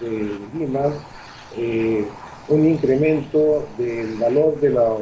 de 0.00 0.38
Lima, 0.54 0.92
un 2.48 2.66
incremento 2.66 3.66
del 3.78 4.14
valor 4.16 4.60
de 4.60 4.70
los, 4.70 5.00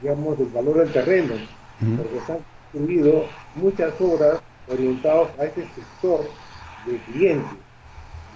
digamos, 0.00 0.38
del 0.38 0.48
valor 0.48 0.78
del 0.78 0.92
terreno, 0.92 1.34
porque 1.78 2.20
se 2.26 2.32
han 2.32 2.38
construido 2.72 3.24
muchas 3.54 3.92
obras 4.00 4.40
orientadas 4.68 5.28
a 5.38 5.44
este 5.44 5.62
sector 5.74 6.28
de 6.86 6.98
clientes, 7.12 7.58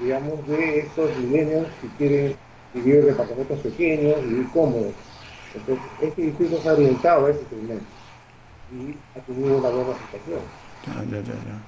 digamos, 0.00 0.46
de 0.46 0.80
estos 0.80 1.16
milenios 1.18 1.66
que 1.80 1.88
quieren 1.98 2.36
vivir 2.74 2.96
en 2.96 3.06
departamentos 3.06 3.58
pequeños 3.60 4.16
y 4.24 4.44
cómodos. 4.52 4.92
Entonces, 5.54 5.84
este 6.00 6.22
distrito 6.22 6.60
ha 6.64 6.72
orientado 6.72 7.26
a 7.26 7.30
ese 7.30 7.40
segmento 7.48 7.84
y 8.72 8.96
ha 9.18 9.22
tenido 9.22 9.58
una 9.58 9.68
buena 9.68 9.94
situación. 9.98 10.40
Ya, 10.86 11.18
ya, 11.18 11.22
ya. 11.22 11.60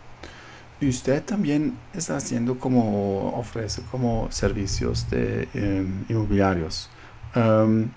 Y 0.80 0.88
usted 0.88 1.22
también 1.22 1.76
está 1.94 2.16
haciendo 2.16 2.58
como, 2.58 3.36
ofrece 3.36 3.82
como 3.90 4.30
servicios 4.30 5.08
de 5.10 5.48
em, 5.54 6.04
inmobiliarios. 6.08 6.90
Um, 7.36 7.90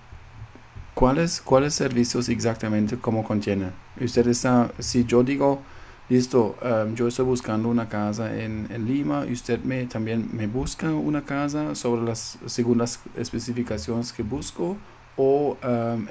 ¿cuáles, 0.94 1.42
¿Cuáles 1.42 1.74
servicios 1.74 2.30
exactamente 2.30 2.98
cómo 2.98 3.24
contiene? 3.24 3.72
Usted 4.00 4.28
está, 4.28 4.72
si 4.80 5.04
yo 5.06 5.24
digo, 5.24 5.62
listo, 6.10 6.56
em, 6.62 6.96
yo 6.96 7.08
estoy 7.08 7.26
buscando 7.26 7.70
una 7.70 7.88
casa 7.90 8.36
en, 8.36 8.68
en, 8.70 8.86
Lima 8.86 9.26
usted 9.32 9.60
me, 9.64 9.86
también 9.86 10.30
me 10.34 10.48
busca 10.48 10.92
una 10.92 11.24
casa 11.24 11.76
sobre 11.76 12.04
las, 12.04 12.38
según 12.46 12.78
las 12.78 13.00
especificaciones 13.16 14.14
que 14.14 14.24
busco, 14.24 14.78
o 15.18 15.58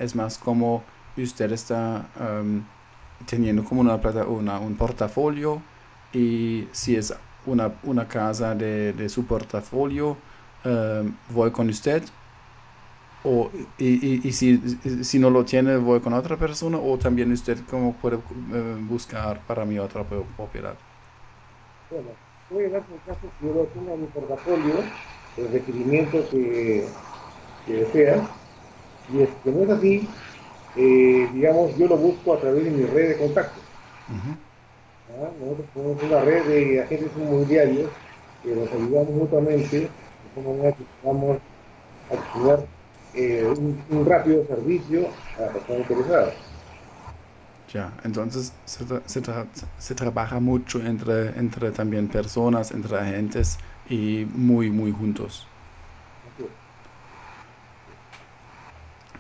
es 0.01 0.15
más 0.15 0.39
como 0.39 0.83
usted 1.17 1.53
está 1.53 2.09
teniendo 3.27 3.65
como 3.65 3.83
una, 3.83 3.97
una, 4.27 4.59
un 4.59 4.75
portafolio 4.77 5.63
y 6.13 6.67
si 6.73 6.97
es 6.97 7.15
una, 7.47 7.73
una 7.83 8.09
casa 8.09 8.55
de, 8.55 8.93
de 8.93 9.09
su 9.09 9.27
portafolio, 9.27 10.17
em, 10.65 11.15
voy 11.31 11.51
con 11.51 11.69
usted. 11.69 12.03
O, 13.27 13.51
y, 13.79 14.29
y, 14.29 14.33
si, 14.33 14.59
si, 15.03 15.19
no 15.19 15.31
lo 15.31 15.47
tiene, 15.47 15.79
voy 15.79 16.01
con 16.01 16.13
otra 16.13 16.37
persona 16.37 16.79
o 16.79 16.99
también 16.99 17.33
usted 17.33 17.59
como 17.71 17.95
puede 17.95 18.17
eh, 18.17 18.77
buscar 18.81 19.41
para 19.47 19.65
mi 19.65 19.79
otra 19.79 20.05
propiedad. 20.05 20.75
Bueno, 21.91 22.09
voy 22.51 22.65
a 22.65 22.69
dar 22.69 22.83
el 22.93 23.01
caso 23.07 23.27
que 23.41 23.47
yo 23.47 23.67
tengo 23.73 23.95
en 23.95 24.01
mi 24.03 24.07
portafolio, 24.09 24.75
el 25.39 25.53
requerimiento 25.53 26.29
que, 26.31 26.87
que 27.67 27.73
desea, 27.73 28.29
y 29.11 29.23
es 29.23 29.31
que 29.43 29.51
no 29.51 29.63
es 29.63 29.71
así, 29.71 30.09
eh, 30.77 31.29
digamos, 31.33 31.77
yo 31.79 31.87
lo 31.87 31.97
busco 31.97 32.35
a 32.35 32.41
través 32.41 32.65
de 32.65 32.71
mi 32.71 32.85
red 32.85 33.09
de 33.09 33.19
contactos. 33.19 33.63
Nosotros 35.41 35.67
tenemos 35.73 36.03
una 36.03 36.21
red 36.21 36.45
de 36.45 36.83
agentes 36.83 37.11
inmobiliarios 37.17 37.91
que 38.43 38.55
nos 38.55 38.71
ayudamos 38.71 39.11
mutuamente, 39.11 39.89
de 40.37 40.43
manera 40.43 40.73
que 40.73 40.85
podamos 41.03 41.39
activar 42.13 42.74
eh, 43.15 43.55
un, 43.91 44.07
rápido 44.07 44.45
servicio 44.47 45.09
a 45.39 45.43
la 45.43 45.49
persona 45.49 45.79
interesada. 45.79 46.33
Ya, 47.73 47.93
entonces 48.05 48.53
se, 48.65 48.85
se, 49.07 49.23
se, 49.79 49.95
trabaja 49.95 50.39
mucho 50.39 50.81
entre, 50.81 51.37
entre 51.39 51.73
también 51.73 52.09
personas, 52.09 52.71
entre 52.71 52.97
agentes 52.97 53.59
y 53.89 54.27
muy, 54.33 54.71
muy 54.71 54.93
juntos. 54.93 55.47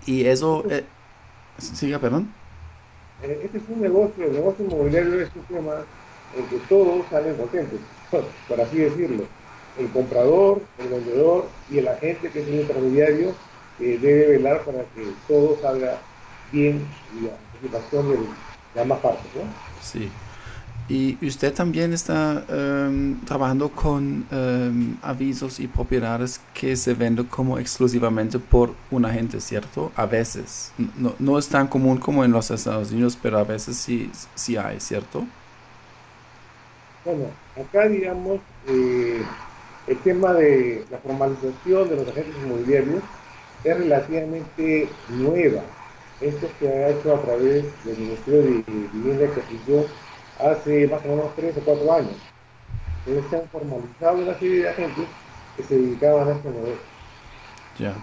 Y 0.06 0.26
eso, 0.26 0.64
eh, 0.68 0.84
siga, 1.58 1.98
perdón. 1.98 2.32
Eh, 3.22 3.40
este 3.44 3.58
es 3.58 3.64
un 3.68 3.80
negocio, 3.80 4.26
el 4.26 4.32
negocio 4.34 4.64
inmobiliario 4.66 5.20
es 5.20 5.30
un 5.34 5.42
tema 5.44 5.72
en 6.36 6.46
que 6.46 6.58
todos 6.68 7.06
salen 7.10 7.36
contentos, 7.36 7.80
por 8.48 8.60
así 8.60 8.78
decirlo. 8.78 9.24
El 9.78 9.88
comprador, 9.88 10.60
el 10.78 10.88
vendedor 10.88 11.48
y 11.70 11.78
el 11.78 11.88
agente 11.88 12.30
que 12.30 12.42
es 12.42 12.48
el 12.48 12.60
intermediario 12.60 13.34
que 13.78 13.98
debe 13.98 14.38
velar 14.38 14.64
para 14.64 14.80
que 14.94 15.12
todo 15.26 15.58
salga 15.60 15.98
bien 16.52 16.86
y 17.18 17.24
la 17.24 17.32
participación 17.32 18.26
de 18.74 18.80
ambas 18.80 19.00
partes. 19.00 19.26
¿no? 19.34 19.42
Sí. 19.82 20.10
Y 20.86 21.16
usted 21.26 21.54
también 21.54 21.94
está 21.94 22.44
em, 22.46 23.18
trabajando 23.24 23.70
con 23.70 24.26
em, 24.30 24.96
avisos 25.00 25.58
y 25.58 25.66
propiedades 25.66 26.42
que 26.52 26.76
se 26.76 26.92
venden 26.92 27.24
como 27.24 27.58
exclusivamente 27.58 28.38
por 28.38 28.74
un 28.90 29.06
agente, 29.06 29.40
¿cierto? 29.40 29.92
A 29.96 30.04
veces. 30.04 30.72
No, 30.98 31.14
no, 31.18 31.38
es 31.38 31.48
tan 31.48 31.68
común 31.68 31.96
como 31.96 32.22
en 32.22 32.32
los 32.32 32.50
Estados 32.50 32.92
Unidos, 32.92 33.18
pero 33.20 33.38
a 33.38 33.44
veces 33.44 33.76
sí, 33.76 34.10
sí 34.34 34.58
hay, 34.58 34.78
¿cierto? 34.78 35.24
Bueno, 37.02 37.28
acá 37.58 37.88
digamos, 37.88 38.40
eh, 38.68 39.22
el 39.86 39.98
tema 39.98 40.34
de 40.34 40.84
la 40.90 40.98
formalización 40.98 41.88
de 41.88 41.96
los 41.96 42.08
agentes 42.08 42.34
inmobiliarios 42.44 43.02
es 43.64 43.78
relativamente 43.78 44.88
nueva. 45.08 45.62
Esto 46.20 46.48
se 46.58 46.68
ha 46.68 46.88
hecho 46.90 47.16
a 47.16 47.22
través 47.22 47.64
del 47.84 47.98
Ministerio 47.98 48.42
de 48.42 48.64
Vivienda 48.92 49.26
que 49.34 50.44
hace 50.44 50.86
más 50.88 51.04
o 51.04 51.08
menos 51.08 51.34
tres 51.36 51.56
o 51.56 51.60
cuatro 51.60 51.92
años. 51.92 52.16
Entonces 53.06 53.30
se 53.30 53.36
han 53.36 53.48
formalizado 53.48 54.18
una 54.18 54.38
serie 54.38 54.62
de 54.62 54.68
agentes 54.68 55.06
que 55.56 55.62
se 55.62 55.74
dedicaban 55.76 56.28
a 56.28 56.32
este 56.32 56.48
negocio. 56.48 56.94
Ya. 57.78 57.94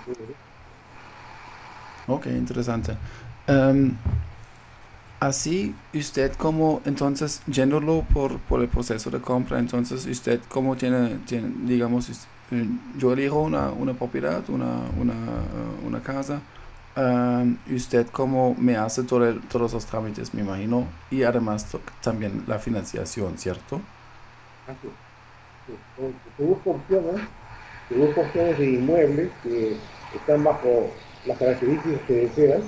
Ok, 2.08 2.26
interesante. 2.28 2.98
Um, 3.48 3.96
así, 5.20 5.74
usted 5.94 6.34
como, 6.34 6.82
entonces, 6.86 7.42
yéndolo 7.48 8.06
por, 8.14 8.38
por 8.40 8.62
el 8.62 8.68
proceso 8.68 9.10
de 9.10 9.22
compra, 9.22 9.60
entonces, 9.60 10.06
usted 10.06 10.42
como 10.50 10.76
tiene, 10.76 11.20
tiene 11.26 11.52
digamos, 11.64 12.10
yo 12.98 13.14
elijo 13.14 13.42
una, 13.42 13.70
una 13.70 13.94
propiedad, 13.94 14.44
una, 14.50 14.82
una, 15.00 15.14
una 15.86 16.02
casa, 16.02 16.42
y 17.68 17.76
usted 17.76 18.08
como 18.08 18.56
me 18.56 18.76
hace 18.76 19.04
todo 19.04 19.34
todos 19.50 19.74
los 19.74 19.86
trámites, 19.86 20.34
me 20.34 20.42
imagino, 20.42 20.86
y 21.10 21.24
además 21.24 21.66
también 22.02 22.44
la 22.48 22.60
financiación, 22.60 23.38
¿cierto? 23.38 23.80
Así 24.68 24.90
Se 26.38 26.44
busca 26.44 26.72
opciones, 26.72 27.22
opciones 28.18 28.58
de 28.58 28.72
inmuebles 28.72 29.32
que 29.44 29.78
están 30.16 30.44
bajo 30.44 30.92
las 31.26 31.38
características 31.38 32.02
que 32.08 32.14
deseas. 32.14 32.62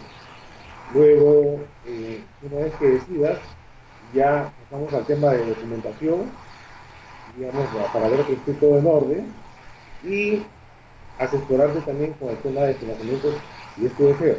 Luego, 0.94 1.60
eh, 1.86 2.24
una 2.44 2.62
vez 2.62 2.74
que 2.76 2.86
decidas, 2.86 3.40
ya 4.14 4.52
pasamos 4.70 4.94
al 4.94 5.06
tema 5.06 5.32
de 5.32 5.46
documentación, 5.46 6.32
digamos, 7.36 7.68
para 7.92 8.08
ver 8.10 8.26
que 8.26 8.34
esté 8.34 8.54
todo 8.54 8.78
en 8.78 8.86
orden 8.86 9.43
y 10.04 10.44
asesorarse 11.20 11.82
también 11.82 12.14
con 12.14 12.30
el 12.30 12.38
tema 12.38 12.62
de 12.62 12.74
financiamiento 12.76 13.30
y 13.78 13.86
esto 13.86 14.10
es 14.10 14.18
feo. 14.18 14.38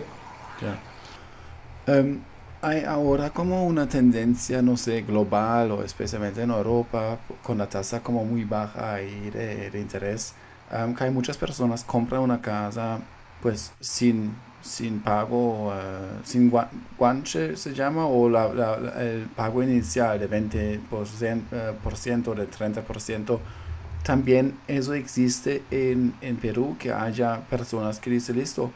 Em, 1.86 2.20
hay 2.62 2.84
ahora 2.84 3.30
como 3.30 3.66
una 3.66 3.88
tendencia, 3.88 4.62
no 4.62 4.76
sé, 4.76 5.02
global 5.02 5.72
o 5.72 5.82
especialmente 5.82 6.42
en 6.42 6.50
Europa, 6.50 7.18
con 7.42 7.58
la 7.58 7.68
tasa 7.68 8.00
como 8.02 8.24
muy 8.24 8.44
baja 8.44 9.02
y 9.02 9.30
de, 9.30 9.70
interés, 9.80 10.34
em, 10.70 10.94
que 10.94 11.04
hay 11.04 11.10
muchas 11.10 11.36
personas 11.36 11.84
compran 11.84 12.22
una 12.22 12.40
casa 12.40 13.00
pues 13.42 13.72
sin, 13.78 14.34
sin 14.62 15.00
pago, 15.00 15.68
uh, 15.68 16.24
sin 16.24 16.50
guanche 16.96 17.58
se 17.58 17.74
llama, 17.74 18.06
o 18.06 18.30
la, 18.30 18.46
el 18.98 19.28
pago 19.36 19.62
inicial 19.62 20.18
de 20.18 20.30
20%, 20.30 20.80
uh, 20.80 21.76
por 21.82 21.94
ciento, 21.98 22.34
de 22.34 22.48
30%. 22.48 23.38
También 24.04 24.56
eso 24.68 24.94
existe 24.94 25.62
en, 25.70 26.14
en 26.20 26.36
Perú, 26.36 26.76
que 26.78 26.92
haya 26.92 27.40
personas 27.48 27.98
que 27.98 28.10
dicen, 28.10 28.36
listo, 28.36 28.70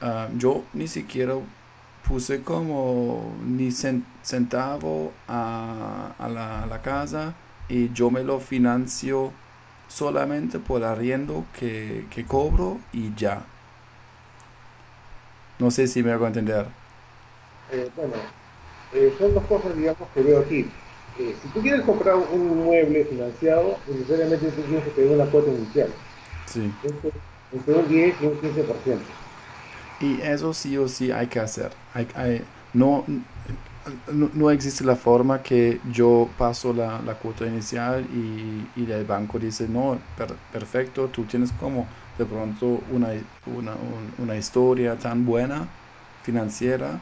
Ah, 0.00 0.28
yo 0.36 0.62
ni 0.74 0.88
siquiera 0.88 1.34
puse 2.06 2.42
como 2.42 3.34
ni 3.44 3.72
centavo 3.72 5.12
a, 5.26 6.14
la, 6.18 6.80
casa 6.82 7.34
y 7.68 7.92
yo 7.92 8.10
me 8.10 8.22
lo 8.22 8.38
financio 8.38 9.32
solamente 9.88 10.58
por 10.58 10.84
arriendo 10.84 11.46
que, 11.58 12.06
que 12.10 12.26
cobro 12.26 12.78
y 12.92 13.14
ya. 13.14 13.44
No 15.58 15.70
sé 15.70 15.86
si 15.86 16.02
me 16.02 16.12
hago 16.12 16.26
entender. 16.26 16.66
Eh, 17.72 17.90
bueno, 17.96 18.12
eh, 18.92 19.14
son 19.18 19.34
dos 19.34 19.44
cosas, 19.46 19.74
digamos, 19.74 20.08
que 20.12 20.20
veo 20.20 20.40
aquí. 20.40 20.70
Eh, 21.18 21.34
si 21.42 21.48
tú 21.48 21.60
quieres 21.62 21.82
comprar 21.82 22.16
un 22.16 22.42
inmueble 22.42 23.04
financiado, 23.06 23.78
necesariamente 23.88 24.50
tú 24.50 24.62
tienes 24.62 24.84
que 24.84 24.90
tener 24.90 25.10
una 25.16 25.24
cuota 25.26 25.50
inicial. 25.50 25.88
Sí. 26.46 26.70
Entre, 27.52 27.74
un 27.74 27.88
10 27.88 28.14
y 28.20 28.26
un 28.26 28.40
15%. 28.40 28.98
Y 30.00 30.20
eso 30.20 30.52
sí 30.52 30.76
o 30.76 30.88
sí 30.88 31.10
hay 31.10 31.26
que 31.28 31.40
hacer. 31.40 31.70
Hay, 31.94 32.06
hay, 32.14 32.44
no, 32.74 33.04
no, 34.12 34.50
existe 34.50 34.84
la 34.84 34.96
forma 34.96 35.42
que 35.42 35.80
yo 35.90 36.28
paso 36.36 36.74
la, 36.74 37.00
la 37.00 37.14
cuota 37.14 37.46
inicial 37.46 38.04
y, 38.12 38.68
y, 38.78 38.90
el 38.90 39.04
banco 39.04 39.38
dice, 39.38 39.66
no, 39.68 39.98
perfecto, 40.52 41.08
tú 41.08 41.24
tienes 41.24 41.50
como 41.52 41.86
de 42.18 42.26
pronto 42.26 42.80
una, 42.92 43.08
una, 43.46 43.74
una 44.18 44.36
historia 44.36 44.96
tan 44.96 45.24
buena 45.24 45.66
financiera 46.24 47.00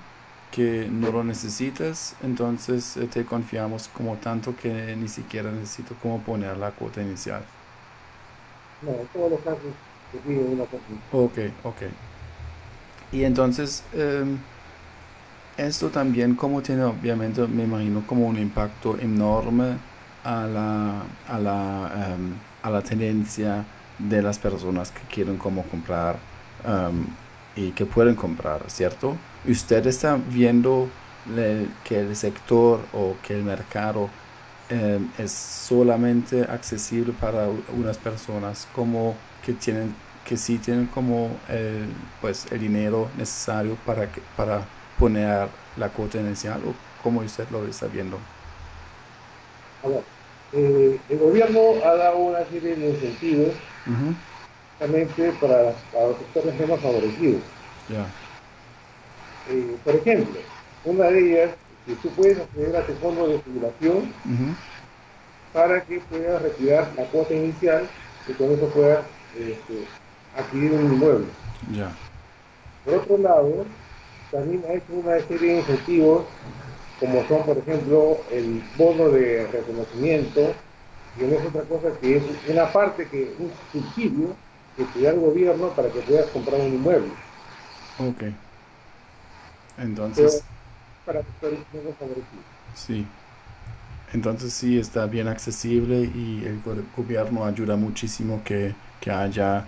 que 0.55 0.89
no 0.91 1.11
lo 1.11 1.25
necesitas, 1.25 2.15
entonces 2.23 2.97
eh, 2.97 3.09
te 3.13 3.25
confiamos 3.25 3.89
como 3.89 4.17
tanto 4.17 4.55
que 4.55 4.95
ni 4.95 5.09
siquiera 5.09 5.51
necesito 5.51 5.97
como 6.01 6.21
poner 6.21 6.57
la 6.57 6.71
cuota 6.71 7.03
inicial. 7.03 7.43
No, 8.83 8.93
todos 9.13 9.33
los 9.33 9.41
casos 9.41 9.73
una 10.25 10.65
cuota. 10.65 10.85
Ok, 11.13 11.39
ok. 11.65 11.83
Y 13.11 13.25
entonces, 13.25 13.83
em, 13.93 14.39
esto 15.57 15.89
también 15.89 16.37
como 16.37 16.63
tiene 16.63 16.85
obviamente, 16.85 17.47
me 17.49 17.65
imagino, 17.65 18.05
como 18.07 18.27
un 18.27 18.39
impacto 18.39 18.97
enorme 18.99 19.77
a 20.23 20.47
la, 20.47 21.03
a 21.29 21.39
la, 21.39 22.15
em, 22.15 22.35
a 22.63 22.71
la 22.71 22.83
tendencia 22.83 23.65
de 23.99 24.23
las 24.23 24.39
personas 24.39 24.93
que 24.93 25.03
quieren 25.13 25.37
como 25.37 25.65
comprar 25.65 26.17
em, 26.65 27.07
y 27.57 27.71
que 27.71 27.87
pueden 27.87 28.15
comprar, 28.15 28.63
¿cierto? 28.69 29.17
Usted 29.47 29.87
está 29.87 30.19
viendo 30.29 30.89
que 31.85 32.01
el 32.01 32.15
sector 32.17 32.81
o 32.93 33.17
que 33.27 33.35
el 33.35 33.45
mercado 33.45 34.11
es 35.19 35.33
solamente 35.33 36.43
accesible 36.43 37.15
para 37.19 37.49
unas 37.77 37.97
personas 37.99 38.67
como 38.75 39.15
que 39.45 39.53
tienen 39.53 39.95
que 40.25 40.37
sí 40.37 40.59
tienen 40.59 40.87
como 40.87 41.37
el, 41.49 41.87
pues, 42.21 42.47
el 42.51 42.61
dinero 42.61 43.09
necesario 43.17 43.77
para, 43.85 44.11
que, 44.11 44.21
para 44.37 44.63
poner 44.99 45.49
la 45.77 45.89
cuota 45.89 46.19
inicial 46.19 46.61
o 46.67 46.75
cómo 47.03 47.21
usted 47.21 47.47
lo 47.51 47.67
está 47.67 47.87
viendo? 47.87 48.19
A 49.83 49.89
ver, 49.89 50.03
eh, 50.55 50.99
el 51.11 51.19
gobierno 51.19 51.61
ha 51.85 51.95
dado 51.95 52.17
una 52.19 52.45
serie 52.47 52.77
de 52.77 52.91
incentivos 52.91 53.55
justamente 54.79 55.33
para, 55.41 55.73
para, 55.93 56.09
los 56.09 56.19
sectores 56.19 56.59
menos 56.59 56.81
favorecidos. 56.81 57.43
Eh, 59.51 59.77
por 59.85 59.95
ejemplo, 59.95 60.41
una 60.85 61.05
de 61.07 61.33
ellas, 61.33 61.51
que 61.87 61.95
tú 61.97 62.09
puedes 62.11 62.39
acceder 62.39 62.77
a 62.77 62.87
tu 62.87 62.95
fondo 62.95 63.29
de 63.29 63.39
jubilación 63.41 64.11
para 65.53 65.83
que 65.83 66.01
puedas 66.01 66.41
retirar 66.41 66.91
la 66.97 67.05
cuota 67.05 67.35
inicial 67.35 67.87
y 68.27 68.33
con 68.33 68.53
eso 68.53 68.67
puedas 68.69 69.01
este, 69.39 69.85
adquirir 70.37 70.73
un 70.73 70.95
inmueble. 70.95 71.27
Ya. 71.73 71.93
Por 72.85 72.95
otro 72.95 73.19
lado, 73.19 73.67
también 74.31 74.65
hay 74.69 74.83
una 74.89 75.21
serie 75.21 75.53
de 75.53 75.59
incentivos, 75.59 76.25
como 76.99 77.27
son, 77.29 77.45
por 77.45 77.59
ejemplo, 77.59 78.19
el 78.31 78.63
bono 78.79 79.11
de 79.11 79.47
reconocimiento, 79.53 80.55
y 81.21 81.25
no 81.25 81.37
es 81.37 81.47
otra 81.47 81.63
cosa 81.63 81.89
que 82.01 82.17
es 82.17 82.23
una 82.49 82.73
parte 82.73 83.07
que 83.09 83.35
un 83.39 83.53
subsidio 83.73 84.35
que 84.77 84.85
te 84.85 85.03
da 85.03 85.11
el 85.11 85.21
gobierno 85.21 85.69
para 85.71 85.89
que 85.91 86.01
puedas 86.01 86.31
comprar 86.31 86.61
un 86.61 86.75
inmueble. 86.75 87.13
Ok. 87.99 88.25
Entonces. 89.79 90.43
para 91.05 91.21
menos 91.41 91.95
favorecidos. 91.99 92.45
Sí. 92.75 93.07
Entonces 94.13 94.53
sí 94.53 94.79
está 94.79 95.07
bien 95.07 95.27
accesible 95.27 95.99
y 95.99 96.45
el 96.45 96.61
gobierno 96.97 97.45
ayuda 97.45 97.77
muchísimo 97.77 98.43
que, 98.45 98.75
que 99.01 99.11
haya 99.11 99.65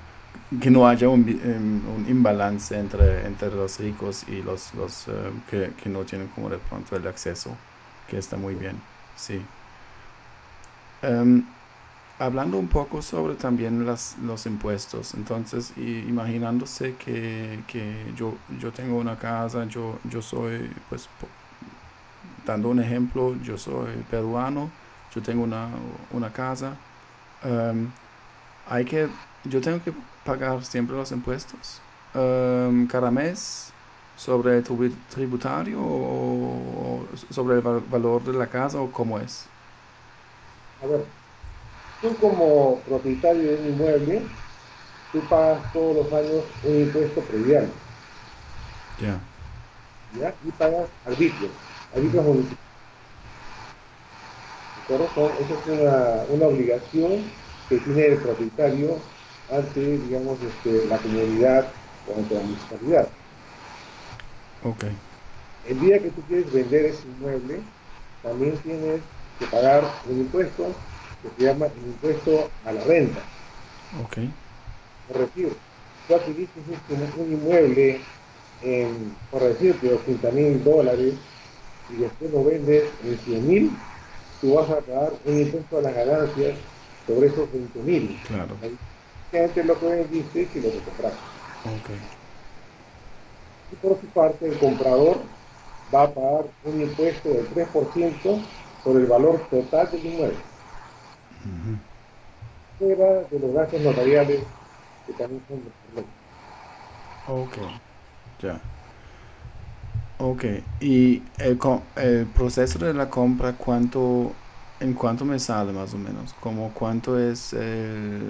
que 0.61 0.71
no 0.71 0.87
haya 0.87 1.09
un, 1.09 1.29
em, 1.29 1.83
un, 1.89 2.07
imbalance 2.09 2.79
entre, 2.79 3.27
entre 3.27 3.51
los 3.51 3.81
ricos 3.81 4.25
y 4.29 4.43
los, 4.43 4.73
los 4.75 5.09
em, 5.09 5.41
que, 5.51 5.73
que, 5.83 5.89
no 5.89 6.05
tienen 6.05 6.29
como 6.29 6.49
de 6.49 6.59
pronto 6.59 6.95
el 6.95 7.07
acceso, 7.07 7.57
que 8.07 8.19
está 8.19 8.37
muy 8.37 8.55
bien, 8.55 8.81
sí. 9.17 9.43
Um, 11.03 11.45
hablando 12.19 12.59
un 12.59 12.69
poco 12.69 13.03
sobre 13.03 13.35
también 13.35 13.85
las, 13.85 14.17
los 14.23 14.47
impuestos, 14.47 15.15
entonces 15.15 15.73
imaginándose 15.77 16.95
que, 16.97 17.61
que, 17.67 18.13
yo, 18.17 18.35
yo 18.59 18.73
tengo 18.73 18.99
una 18.99 19.19
casa, 19.19 19.65
yo, 19.67 19.99
yo 20.05 20.23
soy, 20.23 20.71
pues, 20.89 21.09
dando 22.47 22.71
un 22.71 22.81
ejemplo, 22.81 23.37
yo 23.43 23.59
soy 23.59 23.93
peruano, 24.11 24.71
yo 25.15 25.23
tengo 25.23 25.45
una, 25.45 25.69
una 26.13 26.33
casa, 26.33 26.75
um, 27.45 27.89
hay 28.69 28.85
que, 28.85 29.09
yo 29.45 29.61
tengo 29.61 29.83
que 29.83 29.93
pagar 30.25 30.65
siempre 30.65 30.97
los 30.97 31.13
impuestos 31.13 31.81
um, 32.15 32.87
cada 32.87 33.11
mes 33.11 33.73
sobre 34.17 34.57
el 34.57 34.65
tributario 35.11 35.79
o 35.81 37.07
sobre 37.31 37.57
el 37.57 37.61
valor 37.61 38.23
de 38.25 38.33
la 38.33 38.47
casa 38.47 38.81
o 38.81 38.91
cómo 38.91 39.19
es? 39.19 39.47
A 40.83 40.87
ver, 40.87 41.05
tú 42.01 42.17
como 42.17 42.81
propietario 42.81 43.43
de 43.43 43.57
un 43.57 43.67
inmueble, 43.69 44.23
tú 45.13 45.21
pagas 45.29 45.73
todos 45.73 45.97
los 45.97 46.13
años 46.13 46.45
un 46.65 46.81
impuesto 46.81 47.21
predial. 47.23 47.69
Ya. 49.01 49.19
¿Ya? 50.21 50.35
Y 50.45 50.51
pagas 50.53 50.89
arbitrio, 51.05 51.49
arbitrio 51.95 52.23
municipal. 52.23 52.59
¿De 54.89 54.95
Esa 54.95 55.55
es 55.55 55.67
una, 55.81 56.23
una 56.31 56.47
obligación 56.47 57.25
que 57.69 57.79
tiene 57.79 58.07
el 58.07 58.19
propietario 58.19 58.97
ante, 59.51 59.99
digamos, 59.99 60.39
este, 60.43 60.87
la 60.87 60.99
comunidad 60.99 61.67
o 62.09 62.19
ante 62.19 62.35
la 62.35 62.41
municipalidad. 62.41 63.09
Ok. 64.65 64.85
El 65.69 65.81
día 65.81 65.99
que 65.99 66.11
tú 66.11 66.23
quieres 66.29 66.53
vender 66.53 66.87
ese 66.87 67.03
inmueble, 67.09 67.61
también 68.23 68.57
tienes 68.59 69.01
que 69.39 69.47
pagar 69.47 69.85
un 70.09 70.19
impuesto 70.19 70.73
que 71.31 71.43
se 71.43 71.49
llama 71.49 71.67
el 71.67 71.87
impuesto 71.87 72.51
a 72.65 72.73
la 72.73 72.85
renta. 72.85 73.21
Ok. 74.03 74.19
Por 75.09 75.19
decir, 75.19 75.57
tú 76.09 76.15
adquiriste 76.15 76.61
un, 77.19 77.33
inmueble 77.33 78.01
en, 78.63 79.15
por 79.31 79.43
decirte, 79.43 79.93
80 79.93 80.31
mil 80.33 80.65
dólares 80.65 81.15
y 81.91 81.97
después 81.97 82.31
lo 82.33 82.45
vendes 82.45 82.85
en 83.05 83.19
100 83.19 83.47
mil, 83.47 83.71
tú 84.41 84.55
vas 84.55 84.69
a 84.71 84.81
pagar 84.81 85.13
un 85.25 85.41
impuesto 85.41 85.79
a 85.79 85.83
las 85.83 85.95
ganancias 85.95 86.59
sobre 87.07 87.29
esos 87.29 87.53
20 87.53 87.79
mil. 87.81 88.21
Claro. 88.27 88.57
Gente 89.31 89.65
lo 89.65 89.79
que 89.79 89.87
vendiste 89.87 90.49
y 90.55 90.61
lo 90.61 90.71
que 90.71 90.79
compraste. 90.79 91.19
Okay. 91.63 92.01
Y 93.73 93.77
por 93.77 94.01
su 94.01 94.07
parte, 94.09 94.47
el 94.47 94.59
comprador 94.59 95.19
va 95.95 96.05
a 96.05 96.11
pagar 96.11 96.45
un 96.65 96.81
impuesto 96.81 97.29
del 97.29 97.49
3% 97.51 98.43
sobre 98.85 99.01
el 99.01 99.07
valor 99.07 99.41
total 99.51 99.91
del 99.91 100.07
inmueble. 100.07 100.39
Fuera 102.79 103.23
de 103.31 103.39
los 103.39 103.53
gastos 103.55 103.81
notariales 103.81 104.41
que 105.07 105.13
también 105.15 105.43
son 105.49 105.63
Ok, 107.29 107.57
ya. 108.41 108.61
Ok, 110.19 110.45
y 110.81 111.23
el, 111.39 111.59
el 111.97 112.27
proceso 112.27 112.79
de 112.79 112.95
la 112.95 113.11
compra, 113.11 113.53
¿cuánto 113.53 114.33
¿En 114.79 114.93
cuánto 114.93 115.25
me 115.25 115.39
sale 115.39 115.73
más 115.73 115.95
o 115.95 115.99
menos? 115.99 116.35
Como 116.35 116.71
cuánto 116.75 117.19
es 117.19 117.55
el, 117.55 117.61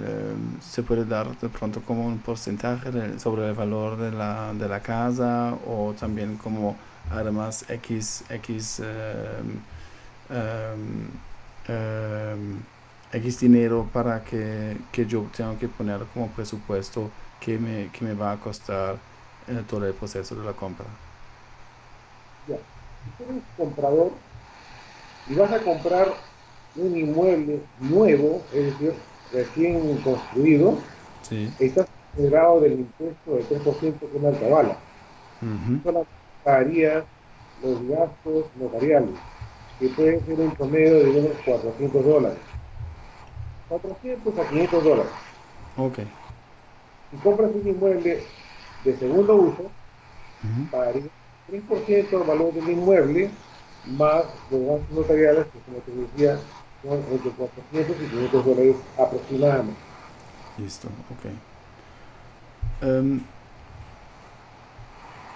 em, 0.07 0.61
se 0.61 0.81
puede 0.81 1.03
dar 1.03 1.37
de 1.39 1.49
pronto 1.49 1.81
como 1.81 2.05
un 2.05 2.19
porcentaje 2.19 3.19
sobre 3.19 3.49
el 3.49 3.53
valor 3.53 3.97
de 3.97 4.11
la, 4.11 4.53
de 4.53 4.69
la 4.69 4.79
casa 4.79 5.57
o 5.67 5.93
también 5.99 6.37
como 6.37 6.77
además 7.11 7.65
X, 7.67 8.23
X, 8.29 8.79
em, 8.79 9.59
em, 11.67 12.59
X 13.13 13.39
dinero 13.39 13.87
para 13.93 14.23
que, 14.23 14.77
que, 14.91 15.05
yo 15.05 15.25
tengo 15.35 15.57
que 15.57 15.67
poner 15.67 16.01
como 16.13 16.27
presupuesto 16.29 17.09
que 17.39 17.57
me, 17.57 17.89
que 17.91 18.03
me 18.03 18.13
va 18.13 18.33
a 18.33 18.37
costar 18.37 18.97
eh, 19.47 19.63
todo 19.69 19.85
el 19.87 19.93
proceso 19.93 20.35
de 20.35 20.45
la 20.45 20.53
compra. 20.53 20.85
Ya, 22.47 22.57
si 23.17 23.23
eres 23.23 23.43
comprador 23.55 24.11
y 25.29 25.35
vas 25.35 25.51
a 25.51 25.59
comprar 25.59 26.13
un 26.75 26.97
inmueble 26.97 27.61
nuevo, 27.79 28.43
es 28.53 28.65
decir, 28.65 28.93
recién 29.31 29.97
construido, 29.97 30.77
está 31.59 31.87
generado 32.15 32.61
del 32.61 32.73
impuesto 32.73 33.35
del 33.35 33.49
3% 33.49 33.99
que 33.99 34.17
es 34.17 34.21
la 34.21 34.29
alcabala. 34.29 34.77
Uh 35.41 36.05
pagaría 36.43 37.03
los 37.61 37.85
gastos 37.89 38.45
notariales, 38.55 39.09
que 39.79 39.89
pueden 39.89 40.25
ser 40.25 40.39
un 40.39 40.51
promedio 40.51 41.03
de 41.03 41.19
unos 41.19 41.31
400 41.43 42.05
dólares. 42.05 42.37
400 43.69 44.39
a 44.39 44.49
500 44.49 44.83
dólares. 44.83 45.11
Ok. 45.77 45.99
Si 47.11 47.17
compras 47.17 47.51
un 47.53 47.67
inmueble 47.67 48.23
de 48.83 48.97
segundo 48.97 49.35
uso, 49.35 49.71
pagaría 50.71 51.03
3% 51.47 52.09
del 52.09 52.27
valor 52.27 52.53
del 52.53 52.69
inmueble 52.69 53.29
más 53.85 54.25
los 54.51 54.61
gastos 54.61 54.91
notariales, 54.91 55.45
que 55.47 55.59
como 55.59 55.77
te 55.79 55.91
decía, 55.91 56.39
son 56.83 57.03
entre 57.11 57.31
400 57.31 57.95
y 58.01 58.05
500 58.07 58.45
dólares 58.45 58.75
aproximadamente. 58.97 59.79
Listo, 60.57 60.87
ok. 61.11 62.85
Um, 62.87 63.21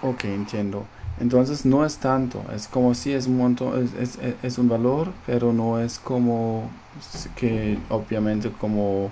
ok, 0.02 0.24
entiendo. 0.24 0.86
Entonces 1.22 1.64
no 1.64 1.86
es 1.86 1.98
tanto, 1.98 2.42
es 2.52 2.66
como 2.66 2.94
si 2.94 3.12
es 3.12 3.28
un 3.28 3.36
monto, 3.36 3.80
es, 3.80 3.94
es, 3.94 4.18
es, 4.42 4.58
un 4.58 4.68
valor, 4.68 5.12
pero 5.24 5.52
no 5.52 5.78
es 5.78 6.00
como 6.00 6.68
que 7.36 7.78
obviamente 7.90 8.50
como 8.50 9.08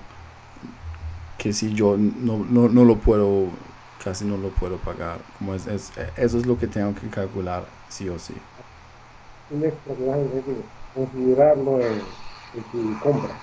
que 1.38 1.52
si 1.52 1.72
yo 1.72 1.96
no, 1.96 2.44
no, 2.50 2.68
no 2.68 2.84
lo 2.84 2.96
puedo, 2.96 3.46
casi 4.02 4.24
no 4.24 4.36
lo 4.38 4.48
puedo 4.48 4.78
pagar. 4.78 5.20
Como 5.38 5.54
es, 5.54 5.68
es, 5.68 5.92
eso 6.16 6.36
es 6.36 6.46
lo 6.46 6.58
que 6.58 6.66
tengo 6.66 6.92
que 6.96 7.06
calcular, 7.06 7.64
sí 7.88 8.08
o 8.08 8.18
sí. 8.18 8.34
Un 9.52 9.66
extra 9.66 9.94
que 9.94 10.54
considerarlo 10.92 11.78
en 11.80 12.62
tu 12.72 12.98
compra. 12.98 13.38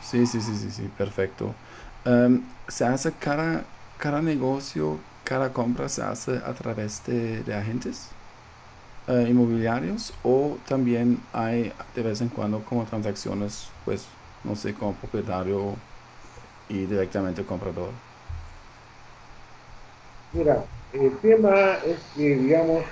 Sí, 0.00 0.24
sí, 0.28 0.40
sí, 0.40 0.54
sí, 0.54 0.70
sí, 0.70 0.88
perfecto. 0.96 1.56
Um, 2.04 2.42
¿Se 2.68 2.84
hace 2.84 3.10
cada, 3.10 3.64
cada 3.98 4.22
negocio, 4.22 5.00
cada 5.26 5.52
compra 5.52 5.88
se 5.88 6.02
hace 6.02 6.36
a 6.36 6.54
través 6.54 7.04
de, 7.04 7.42
de 7.42 7.54
agentes 7.54 8.10
uh, 9.08 9.26
inmobiliarios 9.26 10.14
o 10.22 10.56
también 10.68 11.20
hay 11.32 11.72
de 11.96 12.02
vez 12.02 12.20
en 12.20 12.28
cuando 12.28 12.60
como 12.60 12.84
transacciones, 12.84 13.68
pues, 13.84 14.06
no 14.44 14.54
sé, 14.54 14.72
como 14.72 14.94
propietario 14.94 15.74
y 16.68 16.86
directamente 16.86 17.44
comprador? 17.44 17.90
Mira, 20.32 20.64
el 20.92 21.16
tema 21.18 21.74
es 21.84 21.98
que, 22.14 22.36
digamos, 22.36 22.84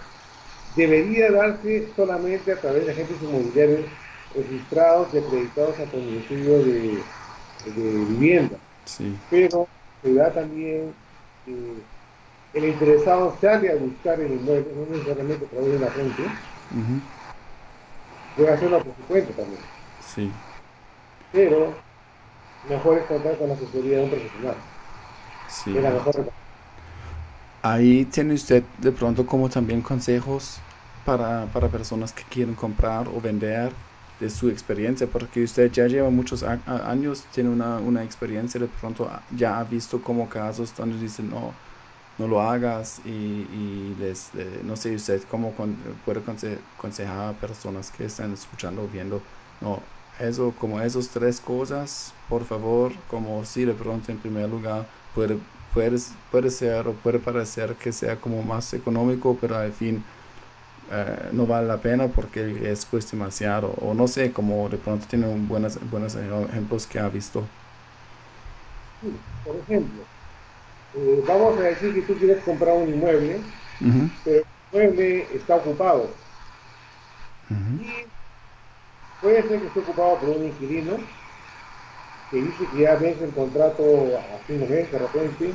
debería 0.75 1.31
darse 1.31 1.89
solamente 1.95 2.53
a 2.53 2.61
través 2.61 2.87
de 2.87 2.93
agentes 2.93 3.17
inmobiliarios 3.23 3.87
registrados 4.35 5.09
y 5.15 5.19
acreditados 5.19 5.79
ante 5.79 5.97
el 5.99 6.05
Ministerio 6.05 6.59
de, 6.59 6.99
Vivienda. 7.77 8.59
Pero 9.31 9.67
se 10.03 10.13
da 10.13 10.31
también 10.31 10.93
que 11.47 11.55
el 12.55 12.65
interesado 12.67 13.37
sale 13.41 13.73
a 13.73 13.77
buscar 13.77 14.21
el 14.21 14.33
inmueble, 14.33 14.67
no 14.75 14.97
necesariamente 14.97 15.45
a 15.45 15.49
través 15.49 15.71
de 15.71 15.77
una 15.77 15.91
gente, 15.91 16.23
puede 18.37 18.53
hacerlo 18.53 18.79
por 18.79 18.95
su 18.97 19.03
cuenta 19.03 19.33
también. 19.33 19.61
Sí. 20.15 20.31
Pero 21.33 21.75
mejor 22.69 22.99
es 22.99 23.05
contar 23.07 23.37
con 23.39 23.49
la 23.49 23.55
asesoría 23.55 23.99
de 23.99 24.05
un 24.05 24.11
profesional. 24.11 24.55
Sí. 25.49 25.71
mejor 25.71 26.33
Ahí 27.63 28.05
tiene 28.05 28.35
usted 28.35 28.63
de 28.79 28.93
pronto 28.93 29.27
como 29.27 29.49
también 29.49 29.81
consejos 29.81 30.59
para, 31.05 31.47
para 31.47 31.69
personas 31.69 32.13
que 32.13 32.23
quieren 32.25 32.55
comprar 32.55 33.09
o 33.09 33.21
vender 33.21 33.73
de 34.21 34.31
su 34.31 34.49
experiencia, 34.49 35.07
porque 35.07 35.43
usted 35.43 35.73
ya 35.73 35.87
lleva 35.87 36.09
muchos 36.09 36.43
años, 36.43 37.25
tiene 37.33 37.51
una, 37.51 37.79
una, 37.79 38.05
experiencia, 38.05 38.61
de 38.61 38.69
pronto 38.69 39.11
ya 39.35 39.59
ha 39.59 39.65
visto 39.65 40.01
como 40.01 40.29
casos 40.29 40.75
donde 40.77 40.99
dicen, 40.99 41.31
no, 41.31 41.53
no 42.19 42.29
lo 42.29 42.41
hagas 42.41 43.01
y, 43.05 43.09
y 43.11 43.97
les, 43.99 44.31
eh, 44.35 44.61
no 44.65 44.77
sé 44.77 44.95
usted 44.95 45.23
cómo 45.31 45.53
puede 46.05 46.21
aconsejar 46.21 47.29
a 47.31 47.33
personas 47.35 47.91
que 47.91 48.05
están 48.07 48.33
escuchando 48.33 48.83
o 48.85 48.89
viendo, 48.89 49.23
no, 49.61 49.83
eso, 50.19 50.55
como 50.59 50.81
esas 50.81 51.09
tres 51.09 51.41
cosas, 51.41 52.15
por 52.29 52.45
favor, 52.45 52.93
como 53.09 53.45
si 53.45 53.65
de 53.65 53.75
pronto 53.75 54.13
en 54.13 54.19
primer 54.19 54.49
lugar 54.49 54.87
puede, 55.15 55.39
puede, 55.73 55.99
puede 56.31 56.51
ser 56.51 56.87
o 56.89 56.93
puede 56.95 57.19
parecer 57.19 57.75
que 57.77 57.93
sea 57.93 58.17
como 58.21 58.43
más 58.43 58.73
económico, 58.75 59.37
pero 59.41 59.57
al 59.57 59.73
fin 59.73 60.05
eh, 60.91 61.31
no 61.33 61.47
vale 61.47 61.67
la 61.69 61.79
pena 61.79 62.09
porque 62.09 62.71
es 62.71 62.87
demasiado 63.11 63.69
o 63.81 63.95
no 63.95 64.09
sé, 64.09 64.33
como 64.33 64.69
de 64.69 64.79
pronto 64.79 65.07
tiene 65.09 65.27
buenos, 65.49 65.79
buenos 65.91 66.15
ejemplos 66.17 66.87
que 66.87 66.99
ha 66.99 67.09
visto. 67.09 67.45
por 69.43 69.57
ejemplo, 69.57 70.09
eh, 70.97 71.25
vamos 71.27 71.59
a 71.59 71.63
decir 71.63 71.95
que 71.95 72.03
tú 72.03 72.15
quieres 72.19 72.43
comprar 72.45 72.77
un 72.77 72.89
inmueble, 72.89 73.41
pero 74.25 74.39
el 74.73 74.83
inmueble 74.83 75.27
está 75.35 75.57
ocupado. 75.57 76.09
Y 77.51 78.07
puede 79.21 79.43
ser 79.49 79.61
que 79.61 79.67
esté 79.67 79.81
ocupado 79.81 80.19
por 80.19 80.29
un 80.31 80.45
inquilino 80.45 80.97
que 82.31 82.37
dice 82.39 82.67
que 82.73 82.83
ya 82.83 82.95
vence 82.97 83.25
el 83.25 83.31
contrato 83.33 83.83
a 84.19 84.39
fin 84.47 84.61
de 84.61 84.67
mes 84.69 84.91
de 84.91 84.99
repente, 84.99 85.55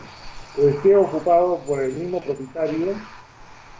o 0.57 0.67
esté 0.67 0.95
ocupado 0.95 1.57
por 1.65 1.81
el 1.81 1.93
mismo 1.93 2.21
propietario, 2.21 2.93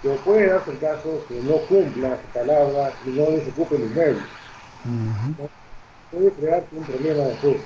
que 0.02 0.10
puede 0.26 0.48
darse 0.48 0.72
el 0.72 0.80
caso 0.80 1.26
que 1.28 1.42
no 1.42 1.58
cumpla 1.68 2.18
su 2.22 2.28
palabra 2.40 2.94
y 3.06 3.10
no 3.12 3.32
desocupe 3.32 3.76
el 3.76 3.84
inmueble. 3.84 4.22
Puede 6.12 6.32
crearse 6.32 6.76
un 6.76 6.84
problema 6.84 7.24
después. 7.26 7.58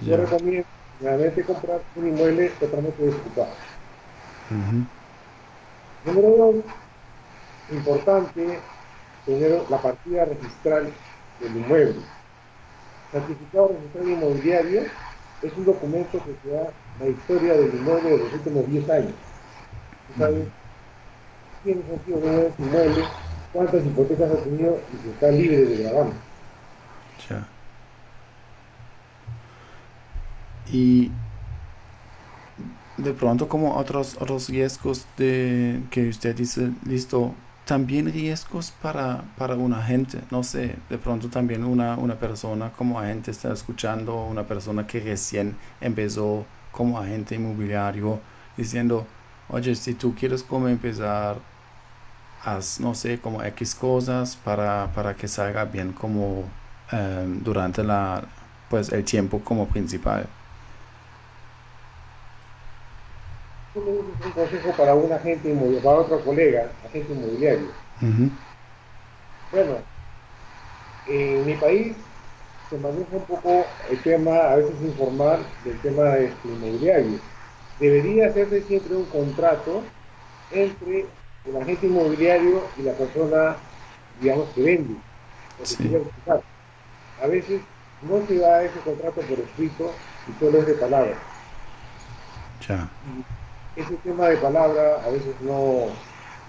Yo 0.00 0.16
recomiendo 0.16 0.66
realmente 1.00 1.44
comprar 1.44 1.80
un 1.96 2.08
inmueble 2.08 2.48
totalmente 2.50 3.02
desocupado. 3.02 3.54
Número 6.04 6.28
dos, 6.36 6.64
importante 7.70 8.60
tener 9.24 9.70
la 9.70 9.82
partida 9.82 10.24
registral 10.26 10.92
del 11.40 11.56
inmueble. 11.56 12.02
Certificado 13.10 13.68
registral 13.68 14.08
inmobiliario 14.08 14.82
es 15.42 15.52
un 15.56 15.64
documento 15.64 16.18
que 16.24 16.32
te 16.32 16.48
da 16.50 16.70
la 17.00 17.08
historia 17.08 17.54
del 17.54 17.74
inmueble 17.74 18.10
de 18.10 18.18
los 18.18 18.32
últimos 18.32 18.66
10 18.68 18.90
años. 18.90 19.14
¿Sabes? 20.18 20.48
Tiene 21.62 21.82
sentido 21.82 22.18
tener 22.18 22.44
ese 22.46 22.62
inmueble, 22.62 23.04
cuántas 23.52 23.86
hipotecas 23.86 24.30
ha 24.30 24.44
tenido 24.44 24.78
y 24.92 25.02
si 25.02 25.08
está 25.10 25.30
libre 25.30 25.56
de 25.64 25.82
gravamen. 25.82 26.14
Ya. 27.28 27.53
Y 30.72 31.10
de 32.96 33.12
pronto 33.12 33.48
como 33.48 33.76
otros, 33.76 34.16
otros 34.20 34.48
riesgos 34.48 35.06
de 35.16 35.82
que 35.90 36.08
usted 36.08 36.34
dice, 36.36 36.70
listo, 36.84 37.34
también 37.64 38.12
riesgos 38.12 38.72
para, 38.82 39.24
para 39.38 39.54
un 39.54 39.72
agente, 39.72 40.20
no 40.30 40.42
sé, 40.42 40.76
de 40.90 40.98
pronto 40.98 41.28
también 41.28 41.64
una, 41.64 41.96
una 41.96 42.14
persona 42.16 42.70
como 42.70 43.00
agente 43.00 43.30
está 43.30 43.52
escuchando, 43.52 44.24
una 44.26 44.44
persona 44.44 44.86
que 44.86 45.00
recién 45.00 45.56
empezó 45.80 46.44
como 46.72 46.98
agente 46.98 47.34
inmobiliario, 47.36 48.20
diciendo, 48.56 49.06
oye, 49.48 49.74
si 49.74 49.94
tú 49.94 50.14
quieres 50.14 50.42
como 50.42 50.68
empezar, 50.68 51.36
haz, 52.44 52.80
no 52.80 52.94
sé, 52.94 53.18
como 53.18 53.42
X 53.42 53.74
cosas 53.74 54.36
para, 54.36 54.92
para 54.94 55.14
que 55.14 55.26
salga 55.28 55.64
bien 55.64 55.92
como 55.92 56.44
em, 56.92 57.42
durante 57.42 57.82
la, 57.82 58.24
pues, 58.68 58.92
el 58.92 59.04
tiempo 59.04 59.40
como 59.40 59.66
principal. 59.68 60.26
Un 63.74 64.32
consejo 64.32 64.70
para 64.76 64.94
un 64.94 65.12
agente 65.12 65.48
inmobiliario, 65.48 65.82
para 65.82 66.00
otro 66.00 66.20
colega, 66.20 66.70
agente 66.84 67.12
inmobiliario. 67.12 67.66
Bueno, 69.50 69.78
en 71.06 71.46
mi 71.46 71.54
país 71.54 71.96
se 72.70 72.78
maneja 72.78 73.04
un 73.12 73.24
poco 73.24 73.66
el 73.90 73.98
tema, 74.02 74.36
a 74.36 74.56
veces 74.56 74.74
informal, 74.80 75.40
del 75.64 75.78
tema 75.80 76.16
este, 76.16 76.48
inmobiliario. 76.48 77.18
Debería 77.80 78.28
hacerse 78.28 78.62
siempre 78.62 78.94
un 78.94 79.04
contrato 79.06 79.82
entre 80.52 81.06
el 81.46 81.56
agente 81.60 81.86
inmobiliario 81.86 82.62
y 82.78 82.82
la 82.82 82.92
persona, 82.92 83.56
digamos, 84.20 84.48
que 84.50 84.62
vende. 84.62 84.94
A 87.22 87.26
veces 87.26 87.60
no 88.02 88.26
se 88.26 88.38
da 88.38 88.62
ese 88.62 88.78
contrato 88.80 89.20
por 89.20 89.38
escrito 89.38 89.92
y 90.28 90.38
solo 90.38 90.58
es 90.58 90.66
de 90.66 90.74
palabra. 90.74 91.14
Ya 92.66 92.88
ese 93.76 93.94
tema 94.04 94.28
de 94.28 94.36
palabra 94.36 95.02
a 95.04 95.10
veces 95.10 95.34
no, 95.40 95.86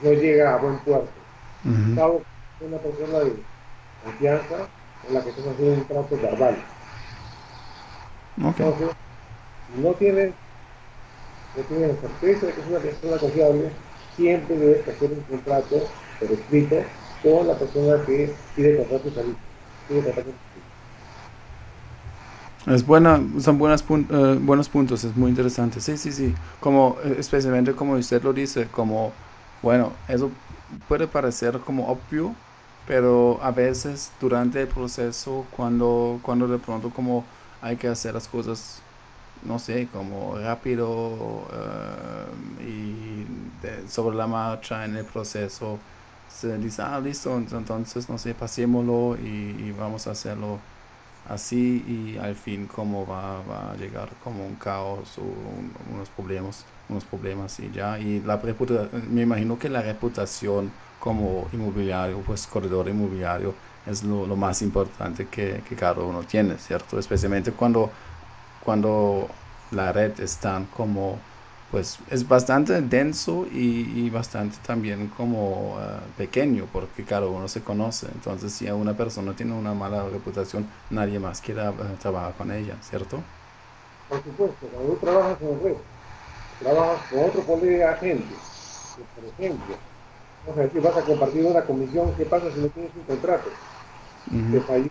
no 0.03 0.11
llega 0.11 0.53
a 0.53 0.57
buen 0.57 0.77
puerto. 0.79 1.09
Uh 1.63 1.69
-huh. 1.69 2.21
una 2.61 2.77
persona 2.77 3.19
de 3.19 3.33
confianza 4.03 4.67
con 5.03 5.13
la 5.13 5.21
que 5.21 5.29
estás 5.29 5.47
haciendo 5.47 5.73
un 5.73 5.85
trato 5.85 6.17
verbal. 6.21 6.55
Okay. 8.37 8.65
Entonces, 8.65 8.95
no 9.77 9.93
tienes, 9.93 10.33
no 11.55 11.63
tienes 11.63 11.99
certeza 11.99 12.45
de 12.45 12.53
que 12.53 12.61
es 12.61 12.67
una 12.67 12.79
persona 12.79 13.17
confiable, 13.17 13.71
siempre 14.15 14.57
debes 14.57 14.87
hacer 14.87 15.11
un 15.11 15.21
contrato 15.21 15.87
por 16.19 16.31
escrito 16.31 16.75
con 17.23 17.47
la 17.47 17.55
persona 17.55 18.05
que 18.05 18.33
quiere 18.55 18.77
comprar 18.77 19.01
tu 19.01 19.09
servicio. 19.09 20.44
Es 22.65 22.83
buena, 22.85 23.21
son 23.39 23.59
buenas 23.59 23.83
uh, 23.89 24.39
buenos 24.39 24.69
puntos, 24.69 25.03
es 25.03 25.15
muy 25.15 25.29
interesante. 25.29 25.79
Sí, 25.79 25.97
sí, 25.97 26.11
sí. 26.11 26.33
Como, 26.59 26.97
eh, 27.03 27.15
especialmente 27.19 27.73
como 27.73 27.93
usted 27.93 28.23
lo 28.23 28.33
dice, 28.33 28.67
como, 28.67 29.11
bueno, 29.61 29.91
eso 30.07 30.31
puede 30.87 31.07
parecer 31.07 31.59
como 31.59 31.87
obvio, 31.87 32.33
pero 32.87 33.39
a 33.43 33.51
veces 33.51 34.11
durante 34.19 34.61
el 34.61 34.67
proceso, 34.67 35.45
cuando, 35.55 36.19
cuando 36.23 36.47
de 36.47 36.57
pronto 36.57 36.89
como 36.89 37.23
hay 37.61 37.77
que 37.77 37.87
hacer 37.87 38.15
las 38.15 38.27
cosas, 38.27 38.81
no 39.43 39.59
sé, 39.59 39.87
como 39.93 40.35
rápido 40.39 40.89
uh, 40.89 42.63
y 42.63 43.25
de, 43.61 43.87
sobre 43.87 44.17
la 44.17 44.25
marcha 44.25 44.85
en 44.85 44.97
el 44.97 45.05
proceso, 45.05 45.77
se 46.29 46.57
dice, 46.57 46.81
ah, 46.81 46.99
listo, 46.99 47.37
entonces, 47.37 48.09
no 48.09 48.17
sé, 48.17 48.33
pasémoslo 48.33 49.17
y 49.17 49.71
vamos 49.77 50.07
a 50.07 50.11
hacerlo 50.11 50.59
así 51.29 51.83
y 51.87 52.17
al 52.17 52.35
fin 52.35 52.67
como 52.67 53.05
va, 53.05 53.41
va 53.43 53.71
a 53.71 53.75
llegar 53.75 54.09
como 54.23 54.45
un 54.45 54.55
caos 54.55 55.17
o 55.17 55.23
unos 55.93 56.09
problemas 56.09 56.65
unos 56.89 57.03
problemas 57.05 57.59
y 57.59 57.71
ya. 57.71 57.99
Y 57.99 58.21
la 58.21 58.39
me 59.09 59.21
imagino 59.21 59.57
que 59.57 59.69
la 59.69 59.81
reputación 59.81 60.71
como 60.99 61.47
inmobiliario 61.53 62.19
pues 62.19 62.47
corredor 62.47 62.87
inmobiliario 62.89 63.53
es 63.85 64.03
lo, 64.03 64.25
más 64.35 64.61
importante 64.61 65.27
que, 65.27 65.61
que, 65.67 65.75
cada 65.75 66.01
uno 66.01 66.23
tiene 66.23 66.57
cierto 66.57 66.97
especialmente 66.97 67.51
cuando 67.51 67.91
cuando 68.63 69.29
la 69.71 69.91
red 69.91 70.19
es 70.19 70.37
tan 70.37 70.65
como 70.65 71.19
pues 71.71 71.99
es 72.09 72.27
bastante 72.27 72.79
denso 72.81 73.45
y, 73.51 74.09
bastante 74.09 74.57
también 74.65 75.07
como 75.07 75.77
eh, 75.79 75.97
pequeño 76.17 76.67
porque 76.71 77.03
cada 77.03 77.27
uno 77.27 77.47
se 77.47 77.61
conoce. 77.61 78.07
Entonces 78.13 78.53
si 78.53 78.69
una 78.69 78.93
persona 78.93 79.33
tiene 79.35 79.53
una 79.53 79.73
mala 79.73 80.07
reputación, 80.07 80.67
nadie 80.89 81.19
más 81.19 81.41
quiere 81.41 81.67
uh, 81.67 81.73
trabajar 81.99 82.33
con 82.37 82.51
ella, 82.51 82.75
¿cierto? 82.81 83.19
Por 84.09 84.23
supuesto, 84.23 84.67
cuando 84.71 84.93
tú 84.93 85.05
trabajas 85.05 85.37
en 85.41 85.63
red, 85.63 85.75
trabajas 86.59 87.01
con 87.09 87.23
otro 87.25 87.41
colega 87.41 87.91
agente, 87.91 88.35
por 89.15 89.25
ejemplo, 89.25 89.75
vamos 90.45 90.59
a 90.59 90.63
decir, 90.63 90.81
vas 90.81 90.97
a 90.97 91.01
compartir 91.01 91.45
una 91.45 91.61
comisión, 91.61 92.13
¿qué 92.15 92.25
pasa 92.25 92.45
si 92.53 92.61
no 92.61 92.67
tienes 92.67 92.91
un 92.95 93.03
contrato? 93.03 93.49
Te 94.51 94.59
falló 94.61 94.89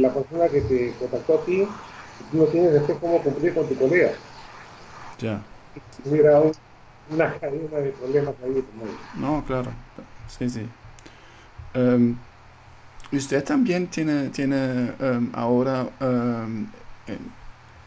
la 0.00 0.12
persona 0.12 0.48
que 0.48 0.60
te 0.60 0.92
contactó 0.98 1.40
a 1.40 1.44
ti 1.46 1.62
y 1.62 2.30
tú 2.30 2.36
no 2.36 2.44
tienes 2.44 2.72
después 2.74 2.98
cómo 3.00 3.22
cumplir 3.22 3.54
con 3.54 3.66
tu 3.66 3.74
colega. 3.76 4.12
Ya 5.18 5.40
una 7.10 7.34
cadena 7.38 7.78
de 7.78 7.90
problemas 7.90 8.34
ahí. 8.44 8.64
No, 9.16 9.44
claro, 9.44 9.70
sí, 10.28 10.48
sí. 10.48 10.66
Um, 11.74 12.16
usted 13.12 13.44
también 13.44 13.88
tiene, 13.88 14.28
tiene 14.28 14.92
um, 15.00 15.30
ahora 15.34 15.88
um, 16.00 16.66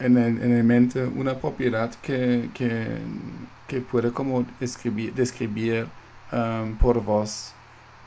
en, 0.00 0.16
el, 0.16 0.42
en 0.42 0.52
el 0.52 0.64
mente 0.64 1.04
una 1.04 1.34
propiedad 1.34 1.94
que, 2.02 2.50
que, 2.54 2.98
que 3.66 3.80
puede 3.80 4.12
como 4.12 4.44
escribir, 4.60 5.14
describir 5.14 5.86
por 6.78 7.02
voz 7.02 7.54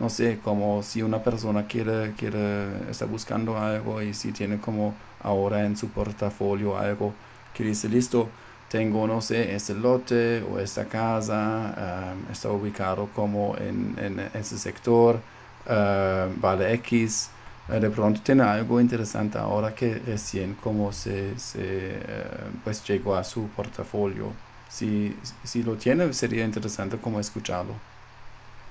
no 0.01 0.09
sé, 0.09 0.39
como 0.43 0.81
si 0.81 1.03
una 1.03 1.23
persona 1.23 1.67
quiere, 1.67 2.13
quiere, 2.17 2.89
está 2.89 3.05
buscando 3.05 3.55
algo 3.59 4.01
y 4.01 4.15
si 4.15 4.31
tiene 4.31 4.57
como 4.57 4.95
ahora 5.21 5.63
en 5.63 5.77
su 5.77 5.89
portafolio 5.89 6.75
algo 6.75 7.13
que 7.53 7.63
dice, 7.63 7.87
listo, 7.87 8.27
tengo, 8.71 9.07
no 9.07 9.21
sé, 9.21 9.55
este 9.55 9.73
lote 9.75 10.43
o 10.43 10.59
esta 10.59 10.85
casa, 10.87 12.15
está 12.31 12.49
ubicado 12.51 13.09
como 13.15 13.55
en, 13.57 13.95
en 13.99 14.19
ese 14.33 14.57
sector, 14.57 15.19
vale 15.65 16.73
X, 16.75 17.29
eh, 17.69 17.79
de 17.79 17.89
pronto 17.89 18.21
tiene 18.21 18.43
algo 18.43 18.79
interesante 18.81 19.37
ahora 19.37 19.73
que 19.73 19.95
recién 19.99 20.55
como 20.55 20.91
se, 20.91 21.37
se 21.39 21.61
eh, 21.63 22.51
pues 22.63 22.83
llegó 22.87 23.15
a 23.15 23.23
su 23.23 23.47
portafolio. 23.49 24.33
Si, 24.69 25.15
si 25.43 25.63
lo 25.63 25.75
tiene, 25.77 26.11
sería 26.13 26.45
interesante 26.45 26.97
como 26.97 27.19
escucharlo. 27.19 27.73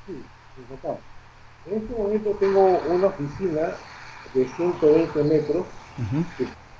Sí, 0.07 0.25
en 1.67 1.83
este 1.83 1.95
momento 1.95 2.31
tengo 2.41 2.79
una 2.89 3.07
oficina 3.09 3.73
de 4.35 4.49
120 4.57 5.25
metros 5.25 5.67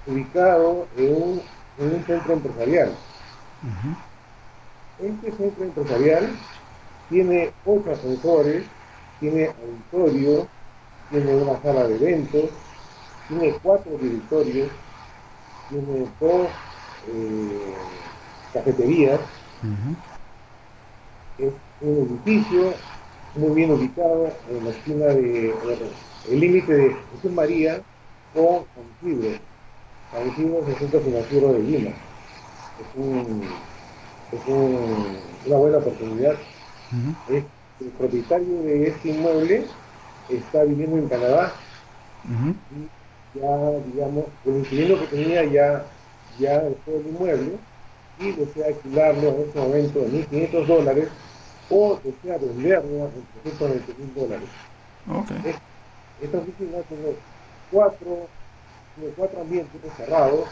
ubicado 0.07 0.89
en 0.97 1.15
un, 1.15 1.43
en 1.79 1.95
un 1.95 2.05
centro 2.05 2.33
empresarial. 2.33 2.97
Este 4.99 5.33
centro 5.33 5.65
empresarial 5.65 6.31
tiene 7.09 7.53
ocho 7.65 7.91
ascensores, 7.91 8.65
tiene 9.19 9.47
auditorio, 9.49 10.47
tiene 11.11 11.35
una 11.35 11.61
sala 11.63 11.87
de 11.89 11.97
eventos, 11.97 12.51
tiene 13.29 13.53
cuatro 13.63 13.93
directorios, 13.99 14.71
tiene 15.69 16.07
dos, 16.21 16.49
eh, 17.09 17.75
cafeterías. 18.53 19.21
Es 21.39 21.53
un 21.81 22.23
edificio 22.25 22.75
muy 23.35 23.55
bien 23.55 23.71
ubicado 23.71 24.31
en 24.51 24.65
la 24.65 24.71
esquina 24.71 25.07
de, 25.07 25.55
el 26.31 26.41
límite 26.41 26.73
de 26.73 26.97
Jesús 27.15 27.33
María 27.33 27.81
con 28.35 28.65
San 28.75 29.11
Isidro. 29.11 29.39
San 30.13 30.29
Isidro 30.29 30.63
es 30.63 30.69
el 30.69 30.77
centro 30.77 31.01
financiero 31.01 31.53
de 31.53 31.59
Lima. 31.61 31.91
Es, 32.81 32.87
un, 32.97 33.43
es 34.33 34.49
un, 34.49 35.17
una 35.47 35.57
buena 35.57 35.79
oportunidad. 35.79 36.35
el 37.29 37.89
propietario 37.99 38.63
de 38.63 38.89
este 38.89 39.09
inmueble 39.11 39.67
está 40.29 40.65
viviendo 40.65 40.99
en 40.99 41.09
Canadá 41.09 41.53
y 42.27 43.39
ya, 43.39 43.71
digamos, 43.87 44.25
el 44.47 44.57
inquilino 44.57 44.99
que 45.01 45.07
tenía 45.07 45.45
ya, 45.45 45.85
ya 46.39 46.61
dejó 46.61 46.99
el 47.01 47.07
inmueble 47.07 47.53
y 48.19 48.33
desea 48.33 48.67
alquilarlo 48.69 49.29
en 49.29 49.41
este 49.43 49.59
momento 49.59 50.01
de 50.01 50.09
1.500 50.09 50.67
dólares 50.67 51.09
o 51.71 52.01
desea 52.03 52.39
venderlo 52.39 53.05
en 53.07 53.43
320 53.43 53.95
mil 53.99 54.15
dólares. 54.15 54.49
Okay. 55.09 55.55
esta 56.21 56.39
oficina 56.39 56.79
tiene 56.89 57.17
cuatro, 57.71 58.29
tiene 58.95 59.13
cuatro 59.17 59.41
ambientes 59.41 59.81
cerrados, 59.97 60.49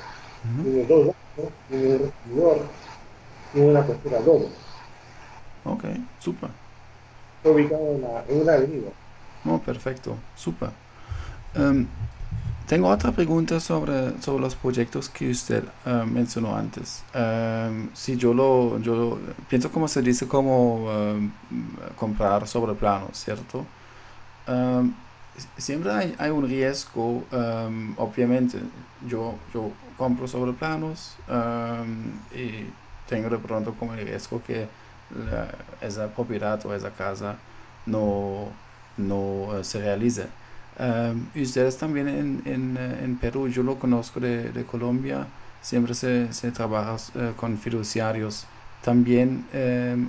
tiene 0.62 0.84
dos 0.84 1.14
baños, 1.38 1.52
tiene 1.68 1.94
un 1.94 1.98
recibidor, 1.98 2.58
tiene 3.52 3.70
una 3.70 3.86
costera 3.86 4.20
doble. 4.20 4.48
Ok, 5.64 5.84
super. 6.18 6.50
Está 7.38 7.50
ubicado 7.50 7.94
en, 7.94 8.02
la, 8.02 8.24
en 8.28 8.40
una 8.42 8.52
avenida. 8.54 8.90
Oh, 9.44 9.58
perfecto, 9.58 10.16
super. 10.34 10.70
Um, 11.56 11.86
tengo 12.66 12.88
otra 12.88 13.12
pregunta 13.12 13.60
sobre, 13.60 14.20
sobre 14.20 14.42
los 14.42 14.54
proyectos 14.54 15.08
que 15.08 15.30
usted 15.30 15.64
uh, 15.86 16.04
mencionó 16.04 16.56
antes. 16.56 17.02
Um, 17.14 17.88
si 17.94 18.16
yo 18.16 18.34
lo, 18.34 18.78
yo 18.80 19.18
pienso 19.48 19.70
como 19.70 19.88
se 19.88 20.02
dice 20.02 20.28
como 20.28 20.84
um, 20.84 21.30
comprar 21.96 22.46
sobre 22.46 22.74
plano, 22.74 23.08
¿cierto? 23.12 23.64
siempre 25.58 25.92
hay, 25.92 26.14
hay, 26.18 26.30
un 26.30 26.48
riesgo, 26.48 27.22
obviamente. 27.98 28.58
Yo, 29.06 29.34
yo 29.52 29.70
compro 29.98 30.26
sobre 30.26 30.52
planos 30.52 31.16
y 32.34 32.66
tengo 33.08 33.28
de 33.28 33.38
pronto 33.38 33.74
como 33.74 33.92
el 33.94 34.06
riesgo 34.06 34.40
que 34.46 34.68
esa 35.80 36.08
propiedad 36.08 36.64
o 36.64 36.74
esa 36.74 36.90
casa 36.90 37.36
no, 37.86 38.48
no 38.96 39.58
eh, 39.58 39.64
se 39.64 39.80
realice. 39.80 40.26
y 41.34 41.42
ustedes 41.42 41.76
también 41.76 42.08
en, 42.08 42.42
en, 42.44 42.76
eh, 42.78 43.04
en, 43.04 43.16
Perú, 43.18 43.48
yo 43.48 43.62
lo 43.62 43.78
conozco 43.78 44.20
de, 44.20 44.52
de 44.52 44.64
Colombia, 44.64 45.26
siempre 45.60 45.94
se, 45.94 46.32
se 46.32 46.50
trabaja 46.52 46.96
eh, 47.14 47.32
con 47.36 47.58
fiduciarios. 47.58 48.46
También 48.82 49.44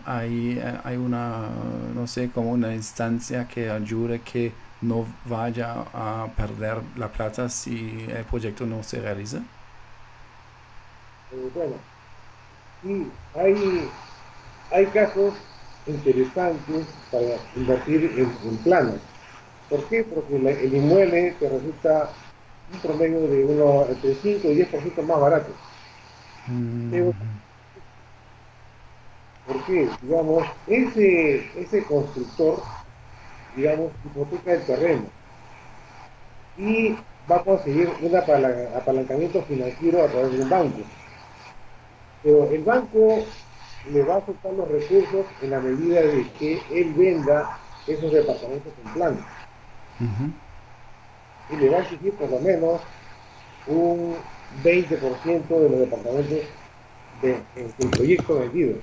hay, 0.05 0.61
hay 0.83 0.95
una, 0.95 1.47
no 1.95 2.05
sé, 2.05 2.29
como 2.29 2.51
una 2.51 2.73
instancia 2.75 3.47
que 3.47 3.67
ayude 3.71 4.21
que 4.21 4.53
no 4.81 5.07
vaya 5.25 5.85
a 5.91 6.27
perder 6.37 6.77
la 6.95 7.07
plata 7.11 7.49
si 7.49 8.05
el 8.07 8.23
proyecto 8.25 8.67
no 8.67 8.83
se 8.83 9.01
realiza. 9.01 9.41
Bueno, 11.31 11.75
sí, 12.81 13.11
hay, 13.35 13.89
hay 14.71 14.85
casos 14.87 15.33
interesantes 15.85 16.85
para 17.11 17.37
invertir 17.55 18.11
en, 18.17 18.57
planos. 18.57 18.99
¿Por 19.69 19.83
qué? 19.85 20.03
Porque 20.03 20.35
el 20.35 20.73
inmueble 20.73 21.35
te 21.39 21.49
resulta 21.49 22.09
un 22.73 22.79
promedio 22.79 23.21
de 23.21 23.45
uno 23.45 23.85
entre 23.87 24.15
5 24.15 24.47
y 24.47 24.55
10% 24.63 25.01
más 25.03 25.19
barato. 25.19 25.51
Mm. 26.47 27.09
¿Por 29.47 29.65
qué? 29.65 29.89
Digamos, 30.01 30.43
ese, 30.67 31.59
ese 31.59 31.83
constructor, 31.83 32.61
digamos, 33.55 33.91
hipoteca 34.05 34.53
el 34.53 34.65
terreno 34.65 35.19
y 36.59 36.95
va 37.31 37.37
a 37.37 37.43
conseguir 37.43 37.89
un 38.01 38.15
apalancamiento 38.15 39.41
financiero 39.43 40.03
a 40.03 40.07
través 40.07 40.33
de 40.33 40.41
un 40.41 40.49
banco. 40.49 40.79
Pero 42.23 42.49
el 42.49 42.63
banco 42.63 43.23
le 43.91 44.03
va 44.03 44.17
a 44.17 44.25
soltar 44.25 44.53
los 44.53 44.67
recursos 44.67 45.25
en 45.41 45.49
la 45.51 45.59
medida 45.59 46.01
de 46.01 46.27
que 46.37 46.61
él 46.71 46.93
venda 46.93 47.57
esos 47.87 48.11
departamentos 48.11 48.73
en 48.85 48.93
plan. 48.93 49.25
Y 51.49 51.55
le 51.55 51.69
va 51.69 51.77
a 51.77 51.81
exigir 51.81 52.13
por 52.13 52.29
lo 52.29 52.39
menos 52.39 52.81
un 53.67 54.15
20% 54.63 55.47
de 55.47 55.69
los 55.69 55.79
departamentos 55.79 56.39
del 57.21 57.89
proyecto 57.91 58.39
vendido. 58.39 58.75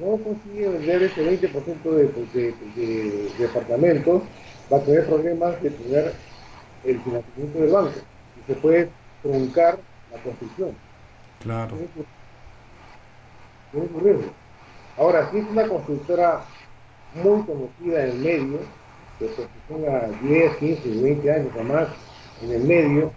No 0.00 0.18
consigue 0.18 0.68
vender 0.68 1.02
ese 1.04 1.24
20% 1.24 1.82
de, 2.32 3.30
departamentos, 3.38 4.22
va 4.70 4.76
a 4.76 4.80
tener 4.80 5.06
problemas 5.06 5.62
de 5.62 5.70
tener 5.70 6.12
el 6.84 7.00
financiamiento 7.00 7.58
del 7.58 7.70
banco 7.70 7.98
y 8.36 8.52
se 8.52 8.58
puede 8.60 8.90
truncar 9.22 9.78
la 10.12 10.18
construcción. 10.22 10.85
Claro. 11.42 11.76
Ahora, 14.96 15.30
si 15.30 15.38
es 15.38 15.46
una 15.48 15.68
constructora 15.68 16.44
muy 17.14 17.42
conocida 17.42 18.04
en 18.04 18.10
el 18.10 18.18
medio, 18.18 18.58
que 19.18 19.26
pues, 19.26 19.48
tenga 19.68 20.08
10, 20.22 20.56
15, 20.56 21.02
20 21.02 21.32
años 21.32 21.52
o 21.58 21.62
más 21.64 21.88
en 22.42 22.52
el 22.52 22.64
medio, 22.64 23.12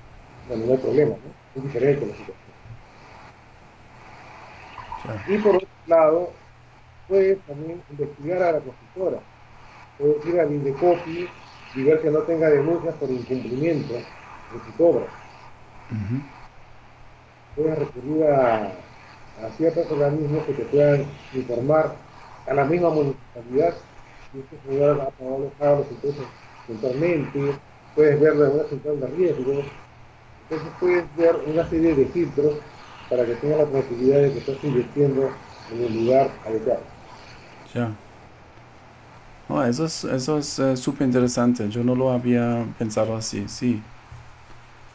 bueno, 0.47 0.65
no 0.65 0.71
hay 0.73 0.77
problema, 0.77 1.15
¿no? 1.15 1.29
Es 1.55 1.63
diferente 1.63 2.05
la 2.05 2.15
situación. 2.15 2.39
Y 5.27 5.37
por 5.37 5.55
otro 5.55 5.67
lado, 5.87 6.31
puedes 7.07 7.39
también 7.45 7.81
investigar 7.89 8.41
a 8.43 8.51
la 8.53 8.59
constructora. 8.59 9.19
Puedes 9.97 10.25
ir 10.25 10.39
al 10.39 10.51
Indecopi 10.51 11.29
y 11.75 11.83
ver 11.83 12.01
que 12.01 12.11
no 12.11 12.19
tenga 12.19 12.49
denuncias 12.49 12.95
por 12.95 13.09
incumplimiento 13.09 13.93
de 13.93 14.59
sus 14.65 14.79
obras. 14.79 15.09
Puedes 17.59 17.79
recurrir 17.79 18.23
a 18.23 18.71
a 19.45 19.49
ciertos 19.57 19.89
organismos 19.91 20.43
que 20.45 20.53
te 20.53 20.63
puedan 20.65 21.05
informar 21.33 21.95
a 22.47 22.53
la 22.53 22.65
misma 22.65 22.89
municipalidad 22.89 23.73
este 24.33 24.57
señor 24.67 25.01
ha 25.01 25.09
pagado 25.09 25.77
los 25.79 25.91
impuestos 25.91 26.25
puntualmente, 26.67 27.55
puedes 27.95 28.19
ver 28.19 28.33
una 28.33 28.63
central 28.69 28.99
de 28.99 29.07
riesgo, 29.07 29.63
entonces 30.43 30.73
puedes 30.79 31.15
ver 31.17 31.35
una 31.47 31.67
serie 31.67 31.95
de 31.95 32.05
filtros 32.05 32.57
para 33.09 33.25
que 33.25 33.33
tengas 33.35 33.59
la 33.59 33.65
tranquilidad 33.65 34.21
de 34.21 34.33
que 34.33 34.39
estás 34.39 34.63
invirtiendo 34.63 35.31
en 35.71 35.83
el 35.83 36.05
lugar 36.05 36.29
adecuado. 36.45 36.81
Ya. 37.73 37.91
eso 39.67 39.85
es 39.85 40.03
eso 40.03 40.37
es 40.37 40.59
eh, 40.59 40.77
súper 40.77 41.07
interesante. 41.07 41.67
Yo 41.69 41.83
no 41.83 41.95
lo 41.95 42.11
había 42.11 42.67
pensado 42.77 43.15
así, 43.15 43.47
sí. 43.47 43.81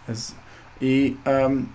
Es, 0.07 0.37
y 0.81 1.17
um, 1.27 1.67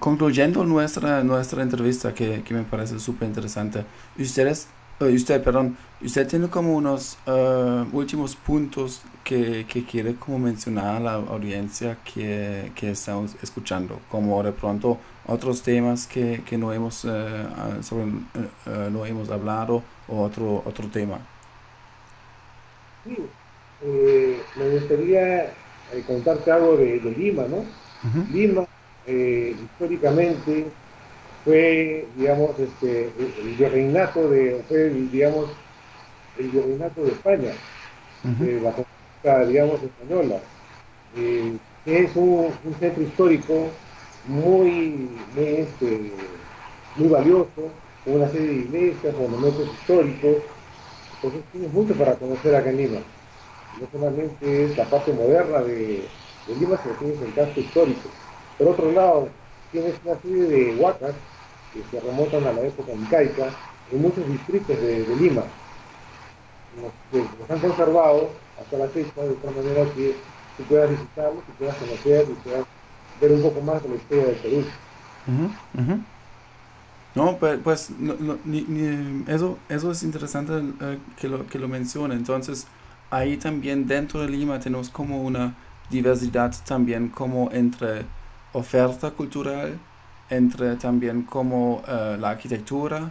concluyendo 0.00 0.64
nuestra, 0.64 1.22
nuestra 1.22 1.62
entrevista, 1.62 2.12
que, 2.12 2.42
que 2.42 2.54
me 2.54 2.62
parece 2.62 2.98
súper 2.98 3.28
interesante, 3.28 3.84
ustedes, 4.18 4.66
uh, 5.00 5.04
usted, 5.04 5.42
perdón, 5.42 5.76
usted 6.02 6.26
tiene 6.26 6.48
como 6.48 6.74
unos 6.74 7.18
uh, 7.26 7.84
últimos 7.92 8.34
puntos 8.34 9.02
que, 9.22 9.66
que, 9.68 9.84
quiere 9.84 10.14
como 10.14 10.38
mencionar 10.38 10.96
a 10.96 11.00
la 11.00 11.14
audiencia 11.14 11.98
que, 12.02 12.72
que 12.74 12.90
estamos 12.90 13.36
escuchando, 13.42 14.00
como 14.10 14.42
de 14.42 14.52
pronto 14.52 14.98
otros 15.26 15.62
temas 15.62 16.06
que, 16.06 16.42
que 16.44 16.56
no, 16.56 16.72
hemos, 16.72 17.04
uh, 17.04 17.82
sobre, 17.82 18.06
no 18.90 19.06
hemos 19.06 19.30
hablado 19.30 19.82
o 20.08 20.22
otro, 20.22 20.62
otro 20.64 20.88
tema. 20.88 21.18
Sí, 23.04 23.16
eh, 23.82 24.42
me 24.56 24.68
gustaría 24.70 25.44
eh, 25.44 26.04
contarte 26.06 26.50
algo 26.50 26.76
de, 26.76 27.00
de 27.00 27.10
Lima, 27.12 27.44
¿no? 27.44 27.64
Lima 28.32 28.66
eh, 29.10 29.56
históricamente 29.60 30.66
fue, 31.44 32.06
digamos, 32.16 32.50
este, 32.60 33.10
el 33.18 33.56
virreinato 33.58 34.30
de, 34.30 34.62
fue, 34.68 34.88
digamos, 34.90 35.50
el 36.38 36.48
virreinato 36.48 37.02
de 37.02 37.10
España, 37.10 37.52
de 38.22 38.60
la 38.60 38.70
política, 38.70 39.46
digamos, 39.46 39.82
española, 39.82 40.36
eh, 41.16 41.56
es 41.86 42.14
un, 42.14 42.52
centro 42.78 43.02
histórico 43.02 43.68
muy, 44.28 45.08
muy, 45.34 45.44
este, 45.44 46.12
muy 46.94 47.08
valioso, 47.08 47.72
con 48.04 48.14
una 48.14 48.28
serie 48.28 48.46
de 48.46 48.54
iglesias, 48.54 49.14
monumentos 49.16 49.68
históricos, 49.74 50.36
entonces 51.16 51.42
tienes 51.50 51.72
mucho 51.72 51.94
para 51.94 52.14
conocer 52.14 52.54
acá 52.54 52.70
en 52.70 52.76
Lima. 52.76 53.00
No 53.80 53.88
solamente 53.90 54.64
es 54.66 54.76
la 54.76 54.84
parte 54.84 55.12
moderna 55.12 55.62
de, 55.62 56.04
de 56.46 56.54
Lima, 56.60 56.78
sino 56.82 56.94
tienes 56.94 57.20
el 57.22 57.34
casco 57.34 57.60
histórico. 57.60 58.08
Por 58.60 58.68
otro 58.68 58.92
lado, 58.92 59.28
tienes 59.72 59.94
una 60.04 60.20
serie 60.20 60.42
de 60.42 60.76
huacas 60.76 61.14
que 61.72 61.82
se 61.90 61.98
remontan 62.04 62.44
a 62.44 62.52
la 62.52 62.60
época 62.60 62.92
incaica 62.92 63.46
en 63.90 64.02
muchos 64.02 64.28
distritos 64.28 64.78
de, 64.78 65.06
Lima, 65.18 65.44
que 67.10 67.18
los 67.20 67.50
han 67.50 67.58
conservado 67.58 68.28
hasta 68.60 68.76
la 68.76 68.88
fecha 68.88 69.22
de 69.22 69.34
tal 69.36 69.56
manera 69.56 69.90
que 69.94 70.14
tú 70.58 70.64
puedas 70.64 70.90
visitarlos, 70.90 71.42
que 71.42 71.52
puedas 71.52 71.76
conocer 71.76 72.26
y 72.28 72.34
puedas 72.34 72.66
ver 73.18 73.32
un 73.32 73.42
poco 73.42 73.60
más 73.62 73.82
de 73.82 73.88
la 73.88 73.94
historia 73.94 74.26
del 74.26 74.36
Perú. 74.36 74.64
No, 77.14 77.38
pues, 77.38 77.90
eso, 79.26 79.58
eso 79.70 79.90
es 79.90 80.02
interesante 80.02 80.52
eh, 80.82 80.98
que, 81.18 81.28
lo, 81.28 81.46
que 81.46 81.58
lo 81.58 81.66
mencione. 81.66 82.14
Entonces, 82.14 82.66
ahí 83.08 83.38
también 83.38 83.86
dentro 83.86 84.20
de 84.20 84.28
Lima 84.28 84.60
tenemos 84.60 84.90
como 84.90 85.22
una 85.22 85.54
diversidad 85.88 86.54
también 86.66 87.08
como 87.08 87.50
entre 87.52 88.04
oferta 88.52 89.10
cultural, 89.10 89.78
entre 90.28 90.76
también 90.76 91.22
como 91.22 91.82
eh, 91.86 92.16
la 92.18 92.30
arquitectura 92.30 93.10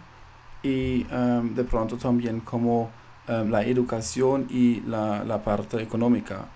y 0.62 1.06
em, 1.10 1.54
de 1.54 1.64
pronto 1.64 1.96
también 1.96 2.40
como 2.40 2.90
em, 3.28 3.50
la 3.50 3.62
educación 3.64 4.46
y 4.50 4.80
la, 4.82 5.24
la 5.24 5.42
parte 5.42 5.82
económica. 5.82 6.46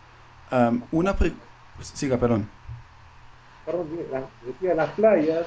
Um, 0.53 0.83
una 0.93 1.17
siga, 1.81 2.17
perdón. 2.19 2.49
Perdón, 3.65 3.89
decía 4.45 4.75
las 4.75 4.91
playas 4.91 5.47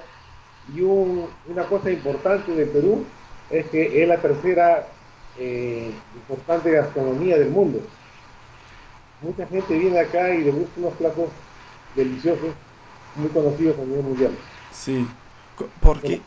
y 0.73 0.81
una 0.81 1.63
cosa 1.69 1.91
importante 1.91 2.51
de 2.51 2.65
Perú 2.65 3.05
es 3.49 3.65
que 3.67 4.01
es 4.01 4.07
la 4.07 4.17
tercera 4.17 4.87
eh, 5.39 5.91
importante 6.15 6.71
gastronomía 6.71 7.37
del 7.37 7.51
mundo. 7.51 7.79
Mucha 9.21 9.45
gente 9.47 9.77
viene 9.77 9.99
acá 9.99 10.33
y 10.33 10.43
le 10.43 10.51
gusta 10.51 10.79
unos 10.79 10.93
platos 10.93 11.29
deliciosos, 11.95 12.53
muy 13.17 13.29
conocidos 13.29 13.77
a 13.79 13.85
nivel 13.85 14.03
mundial. 14.03 14.31
Sí, 14.71 15.05
porque... 15.81 16.21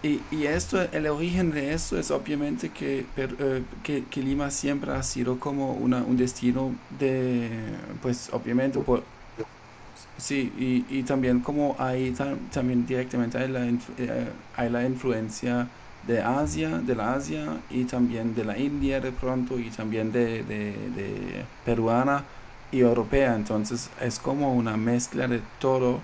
Y, 0.00 0.20
y, 0.30 0.46
esto, 0.46 0.80
el 0.92 1.08
origen 1.08 1.50
de 1.50 1.74
esto 1.74 1.98
es 1.98 2.12
obviamente 2.12 2.68
que, 2.68 3.04
eh, 3.16 3.64
que, 3.82 4.04
que, 4.04 4.22
Lima 4.22 4.48
siempre 4.48 4.92
ha 4.92 5.02
sido 5.02 5.40
como 5.40 5.72
una, 5.72 6.04
un 6.04 6.16
destino 6.16 6.72
de, 7.00 7.50
pues 8.00 8.30
obviamente, 8.32 8.78
por, 8.78 9.02
sí, 10.16 10.52
y, 10.56 10.84
y 10.88 11.02
también 11.02 11.40
como 11.40 11.74
hay 11.80 12.14
también 12.52 12.86
directamente 12.86 13.38
hay 13.38 13.48
la, 13.48 13.66
eh, 13.66 14.28
hay 14.56 14.70
la 14.70 14.84
influencia 14.84 15.66
de 16.06 16.22
Asia, 16.22 16.78
de 16.78 16.94
la 16.94 17.14
Asia 17.14 17.60
y 17.68 17.84
también 17.84 18.36
de 18.36 18.44
la 18.44 18.56
India 18.56 19.00
de 19.00 19.10
pronto 19.10 19.58
y 19.58 19.68
también 19.70 20.12
de, 20.12 20.44
de, 20.44 20.72
de 20.94 21.44
peruana 21.64 22.22
y 22.72 22.80
europea, 22.80 23.34
entonces 23.34 23.90
es 24.00 24.18
como 24.18 24.54
una 24.54 24.76
mezcla 24.76 25.28
de 25.28 25.40
todo 25.58 26.00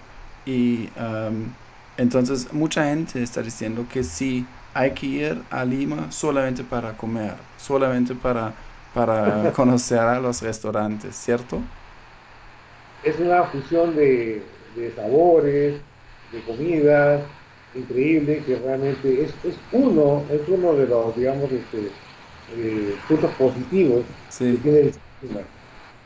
y... 0.46 0.88
Um, 0.98 1.52
entonces, 1.96 2.52
mucha 2.52 2.84
gente 2.86 3.22
está 3.22 3.40
diciendo 3.40 3.86
que 3.92 4.02
sí, 4.02 4.44
hay 4.72 4.90
que 4.92 5.06
ir 5.06 5.42
a 5.50 5.64
Lima 5.64 6.10
solamente 6.10 6.64
para 6.64 6.96
comer, 6.96 7.34
solamente 7.56 8.14
para, 8.14 8.52
para 8.92 9.52
conocer 9.56 10.00
a 10.00 10.18
los 10.18 10.42
restaurantes, 10.42 11.14
¿cierto? 11.14 11.60
Es 13.04 13.18
una 13.20 13.44
fusión 13.44 13.94
de, 13.94 14.42
sabores, 14.96 15.80
de 16.32 16.42
comida 16.42 17.20
increíble, 17.74 18.42
que 18.44 18.56
realmente 18.56 19.24
es, 19.24 19.34
es, 19.44 19.56
uno, 19.70 20.24
es 20.30 20.40
uno 20.48 20.72
de 20.74 20.86
los, 20.88 21.14
digamos, 21.14 21.50
este, 21.52 21.90
eh, 22.56 22.96
puntos 23.06 23.30
positivos 23.34 24.04
que 24.36 24.54
tiene 24.54 24.78
el. 24.80 24.94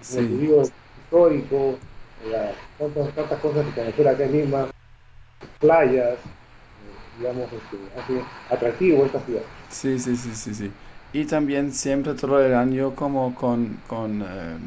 Sí. 0.00 0.20
histórico, 1.04 1.78
tantas, 2.78 3.14
tantas 3.14 3.40
cosas 3.40 3.66
que 3.66 3.80
conocer 3.80 4.08
acá 4.08 4.24
en 4.24 4.32
Lima 4.32 4.66
playas, 5.60 6.18
digamos, 7.18 7.44
este, 7.44 7.76
hace 7.98 8.24
atractivo 8.50 9.04
esta 9.04 9.20
ciudad. 9.20 9.42
Sí, 9.70 9.98
sí, 9.98 10.16
sí, 10.16 10.34
sí, 10.34 10.54
sí. 10.54 10.70
Y 11.12 11.24
también 11.24 11.72
siempre 11.72 12.14
todo 12.14 12.44
el 12.44 12.54
año 12.54 12.94
como 12.94 13.34
con, 13.34 13.78
con 13.86 14.22
em, 14.22 14.58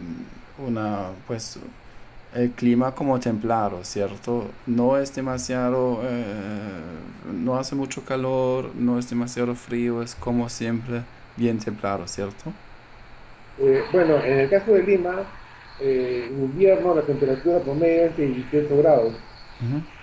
una, 0.66 1.10
pues, 1.28 1.60
el 2.34 2.52
clima 2.52 2.94
como 2.94 3.20
templado, 3.20 3.84
¿cierto? 3.84 4.50
No 4.66 4.98
es 4.98 5.14
demasiado, 5.14 6.02
eh, 6.04 6.82
no 7.34 7.58
hace 7.58 7.76
mucho 7.76 8.04
calor, 8.04 8.72
no 8.76 8.98
es 8.98 9.10
demasiado 9.10 9.54
frío, 9.56 10.02
es 10.02 10.16
como 10.16 10.50
siempre 10.50 11.04
bien 11.38 11.60
templado, 11.60 12.08
¿cierto? 12.08 12.52
Eh, 13.64 13.84
bueno, 13.92 14.18
en 14.24 14.40
el 14.40 14.50
caso 14.50 14.74
de 14.74 14.84
Lima, 14.84 15.24
eh, 15.80 16.28
en 16.30 16.44
invierno 16.46 16.96
la 16.96 17.04
temperatura 17.04 17.60
promedio 17.60 18.06
es 18.06 18.18
de 18.18 18.28
18 18.28 18.78
grados 18.78 19.14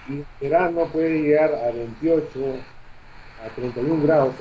y 0.08 0.12
en 0.12 0.26
verano 0.40 0.84
puede 0.92 1.20
llegar 1.22 1.52
a 1.52 1.72
28, 1.72 2.28
a 3.44 3.54
31 3.54 4.02
grados, 4.04 4.34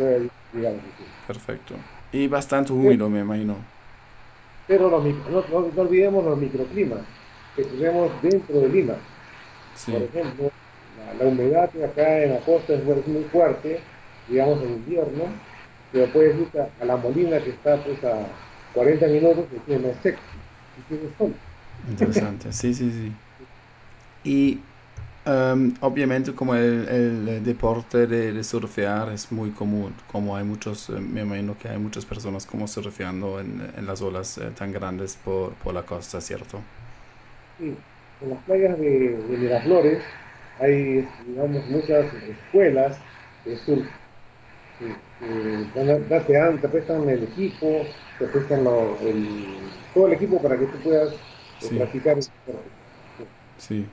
digamos. 0.53 0.82
Perfecto. 1.26 1.74
Y 2.11 2.28
bastante 2.28 2.72
húmedo, 2.72 3.09
me 3.09 3.22
imagino. 3.22 3.55
Pero 4.68 4.89
no, 4.89 4.99
no, 4.99 5.82
olvidemos 5.82 6.24
los 6.24 6.38
microclimas 6.38 6.99
que 7.55 7.63
tenemos 7.63 8.11
dentro 8.22 8.59
de 8.59 8.70
Lima. 8.70 8.93
Por 9.86 10.01
ejemplo, 10.03 10.51
la, 11.20 11.26
humedad 11.26 11.70
acá 11.84 12.24
en 12.24 12.34
la 12.34 12.39
costa 12.39 12.74
es, 12.74 12.84
muy 12.84 13.24
fuerte, 13.32 13.80
digamos 14.28 14.61
en 14.63 14.70
invierno, 14.74 15.24
pero 15.91 16.11
puedes 16.13 16.36
ir 16.36 16.49
a, 16.82 16.86
la 16.86 16.97
molina 16.97 17.39
que 17.39 17.51
está 17.51 17.78
pues 17.78 18.03
a 18.03 18.28
40 18.78 19.07
minutos 19.07 19.45
y 19.55 19.59
tiene 19.59 19.93
seco 20.03 20.19
y 20.78 20.82
tiene 20.93 21.09
sol. 21.17 21.34
Interesante, 21.89 22.53
sí, 22.53 22.73
sí, 22.73 22.91
sí. 22.91 23.11
Y 24.23 24.59
Um, 25.28 25.73
obviamente 25.82 26.34
como 26.34 26.55
el, 26.55 26.88
el 26.88 27.43
deporte 27.43 28.07
de, 28.07 28.32
de, 28.32 28.43
surfear 28.45 29.09
es 29.09 29.30
muy 29.30 29.49
común, 29.49 29.93
como 30.09 30.38
hay 30.38 30.45
muchos, 30.45 30.89
eh, 30.89 30.93
me 30.93 31.19
imagino 31.19 31.57
que 31.59 31.67
hay 31.67 31.78
muchas 31.78 32.05
personas 32.05 32.45
como 32.45 32.65
surfeando 32.65 33.41
en, 33.41 33.61
en 33.75 33.86
las 33.86 34.01
olas 34.01 34.38
eh, 34.38 34.51
tan 34.57 34.71
grandes 34.71 35.17
por, 35.17 35.51
por, 35.55 35.73
la 35.73 35.82
costa, 35.82 36.21
¿cierto? 36.21 36.61
Sí, 37.57 37.75
en 38.21 38.30
las 38.30 38.39
playas 38.43 38.80
de, 38.80 39.17
de 39.17 39.38
Miraflores 39.38 40.01
hay, 40.61 41.05
digamos, 41.28 41.65
muchas 41.67 42.05
escuelas 42.13 42.97
de 43.43 43.57
surf. 43.57 43.86
Que, 45.20 45.68
te, 45.74 46.57
te 46.61 46.68
prestan 46.68 47.09
el 47.09 47.24
equipo, 47.24 47.84
te 48.20 48.28
prestan 48.28 48.59
el, 49.01 49.28
todo 49.93 50.07
el 50.07 50.13
equipo 50.13 50.41
para 50.41 50.57
que 50.57 50.65
tú 50.65 50.78
puedas 50.84 51.13
eh, 51.13 51.76
practicar 51.76 52.18
el 52.18 52.24
deporte. 52.24 52.70
Sí. 53.57 53.86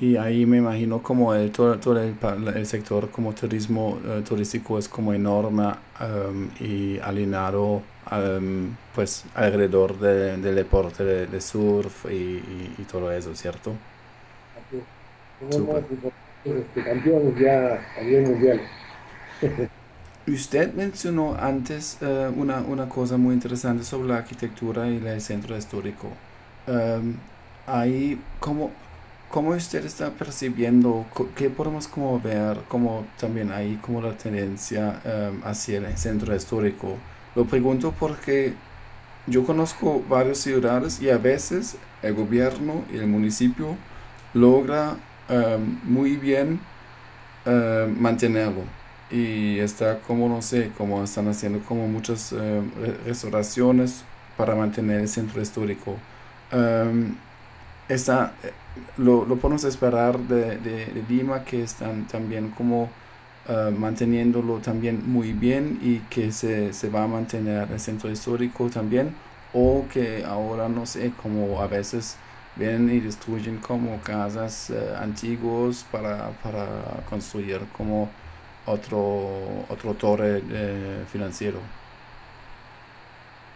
Y 0.00 0.16
ahí 0.16 0.44
me 0.44 0.58
imagino 0.58 1.02
como 1.02 1.34
el, 1.34 1.50
todo, 1.50 1.78
todo 1.78 2.00
el, 2.02 2.16
el, 2.54 2.66
sector 2.66 3.10
como 3.10 3.32
turismo 3.32 3.98
eh, 4.04 4.22
turístico 4.26 4.78
es 4.78 4.88
como 4.88 5.14
enorme 5.14 5.72
um, 6.00 6.50
y 6.60 6.98
alineado 6.98 7.82
um, 8.12 8.74
pues 8.94 9.24
alrededor 9.34 9.98
de, 9.98 10.36
del 10.36 10.54
deporte 10.54 11.02
de, 11.04 11.40
surf 11.40 12.06
y, 12.10 12.74
y, 12.78 12.86
todo 12.90 13.10
eso, 13.10 13.34
¿cierto? 13.34 13.72
Tenemos 15.50 15.80
este, 16.44 16.84
campeones 16.84 17.38
ya 17.38 17.80
a 17.98 18.02
nivel 18.02 18.26
mundial. 18.26 18.60
Usted 20.28 20.74
mencionó 20.74 21.36
antes 21.38 21.98
uh, 22.02 22.32
una, 22.36 22.58
una 22.58 22.88
cosa 22.88 23.16
muy 23.16 23.34
interesante 23.34 23.84
sobre 23.84 24.08
la 24.08 24.16
arquitectura 24.18 24.88
y 24.88 24.96
el 24.96 25.20
centro 25.20 25.56
histórico. 25.56 26.08
Um, 26.66 27.14
ahí, 27.66 28.20
¿cómo, 28.40 28.72
¿Cómo 29.30 29.50
usted 29.50 29.84
está 29.84 30.10
percibiendo, 30.10 31.06
qué 31.36 31.48
podemos 31.48 31.88
ver, 32.24 32.58
como 32.68 33.06
también 33.20 33.52
hay 33.52 33.76
como 33.76 34.00
la 34.00 34.16
tendencia 34.16 35.00
em, 35.04 35.42
hacia 35.44 35.78
el 35.78 35.96
centro 35.96 36.34
histórico? 36.34 36.96
Lo 37.36 37.44
pregunto 37.44 37.94
porque 37.98 38.54
yo 39.28 39.44
conozco 39.44 40.02
varias 40.08 40.38
ciudades 40.38 41.00
y 41.02 41.10
a 41.10 41.18
veces 41.18 41.76
el 42.02 42.14
gobierno 42.14 42.84
y 42.92 42.96
el 42.96 43.06
municipio 43.06 43.76
logra 44.34 44.96
em, 45.28 45.80
muy 45.84 46.16
bien 46.16 46.60
em, 47.44 48.00
mantenerlo 48.00 48.75
y 49.10 49.58
está 49.58 50.00
como 50.00 50.28
no 50.28 50.42
sé, 50.42 50.72
como 50.76 51.02
están 51.04 51.28
haciendo 51.28 51.60
como 51.60 51.88
muchas 51.88 52.34
restauraciones 53.04 54.04
para 54.36 54.54
mantener 54.54 55.00
el 55.00 55.08
centro 55.08 55.40
histórico. 55.40 55.96
está 57.88 58.34
lo, 58.96 59.24
lo 59.24 59.36
podemos 59.36 59.64
esperar 59.64 60.18
de, 60.18 60.58
de, 60.58 61.04
Lima 61.08 61.44
que 61.44 61.62
están 61.62 62.06
también 62.06 62.50
como 62.50 62.84
uh, 63.48 63.70
manteniéndolo 63.70 64.58
también 64.58 65.02
muy 65.06 65.32
bien 65.32 65.78
y 65.82 65.98
que 66.10 66.32
se, 66.32 66.72
se, 66.72 66.88
va 66.88 67.04
a 67.04 67.06
mantener 67.06 67.70
el 67.70 67.80
centro 67.80 68.10
histórico 68.10 68.68
también 68.70 69.14
o 69.52 69.84
que 69.92 70.24
ahora 70.24 70.68
no 70.68 70.86
sé 70.86 71.12
como 71.22 71.60
a 71.60 71.66
veces 71.66 72.16
vienen 72.56 72.90
y 72.90 73.00
destruyen 73.00 73.58
como 73.58 74.00
casas 74.00 74.70
uh, 74.70 75.02
antiguas 75.02 75.84
para, 75.90 76.30
para 76.42 76.66
construir 77.08 77.60
como 77.76 78.10
otro 78.66 79.64
otro 79.68 79.94
torre 79.94 80.42
eh, 80.50 81.04
financiero. 81.10 81.58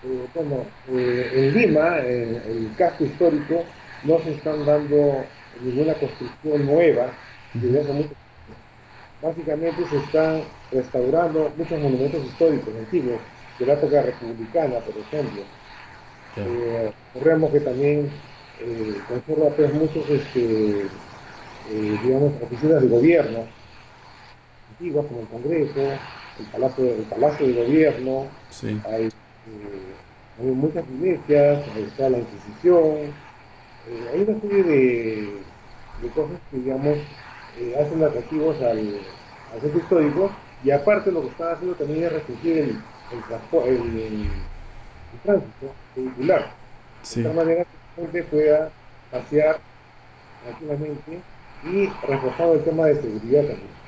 Eh, 0.02 0.26
bueno, 0.34 0.64
eh, 0.88 1.30
en 1.34 1.54
Lima 1.54 1.98
el 1.98 2.70
casco 2.76 3.04
histórico 3.04 3.64
no 4.04 4.18
se 4.20 4.32
están 4.32 4.64
dando 4.64 5.24
ninguna 5.62 5.94
construcción 5.94 6.66
nueva 6.66 7.12
Básicamente 9.22 9.84
se 9.90 9.96
están 9.98 10.42
restaurando 10.72 11.52
muchos 11.56 11.78
monumentos 11.78 12.24
históricos 12.24 12.74
antiguos, 12.74 13.20
de 13.58 13.66
la 13.66 13.74
época 13.74 14.00
republicana, 14.00 14.78
por 14.78 14.96
ejemplo. 14.96 15.42
Eh, 16.36 16.92
que 17.52 17.60
también 17.60 18.10
eh, 18.60 18.94
conserva 19.08 19.50
pues, 19.50 19.74
muchos 19.74 20.08
este, 20.08 20.86
digamos, 22.02 22.32
oficinas 22.40 22.80
de 22.80 22.88
gobierno 22.88 23.59
antiguas 24.80 25.06
como 25.06 25.20
el 25.20 25.26
Congreso, 25.28 25.80
el 26.38 26.46
Palacio, 26.52 26.84
el 26.84 27.02
Palacio 27.02 27.46
de 27.46 27.52
Gobierno, 27.52 28.26
hay, 28.86 29.06
eh, 29.06 29.10
hay, 30.40 30.46
muchas 30.46 30.84
iglesias, 30.88 31.62
está 31.76 32.08
la 32.08 32.18
Inquisición, 32.18 33.12
eh, 33.88 34.10
hay 34.12 34.22
una 34.22 34.40
serie 34.40 34.62
de, 34.62 35.34
de 36.02 36.08
cosas 36.14 36.38
que, 36.50 36.56
digamos, 36.56 36.98
hacen 37.78 38.02
atractivos 38.02 38.56
al, 38.62 39.00
al, 39.52 39.60
centro 39.60 39.80
histórico 39.80 40.30
y 40.64 40.70
aparte 40.70 41.12
lo 41.12 41.22
que 41.22 41.28
están 41.28 41.52
haciendo 41.52 41.76
también 41.76 42.04
es 42.04 42.12
restringir 42.12 42.56
el, 42.58 42.82
el, 43.66 44.00
el, 44.00 44.30
tránsito 45.22 45.74
vehicular. 45.94 46.52
De 47.14 47.22
tal 47.22 47.34
manera 47.34 47.64
que 47.64 47.70
la 48.00 48.06
gente 48.06 48.22
pueda 48.24 48.70
pasear 49.10 49.58
tranquilamente 50.42 51.20
y 51.64 51.86
reforzado 52.06 52.54
el 52.54 52.64
tema 52.64 52.86
de 52.86 52.94
seguridad 52.94 53.42
también. 53.42 53.79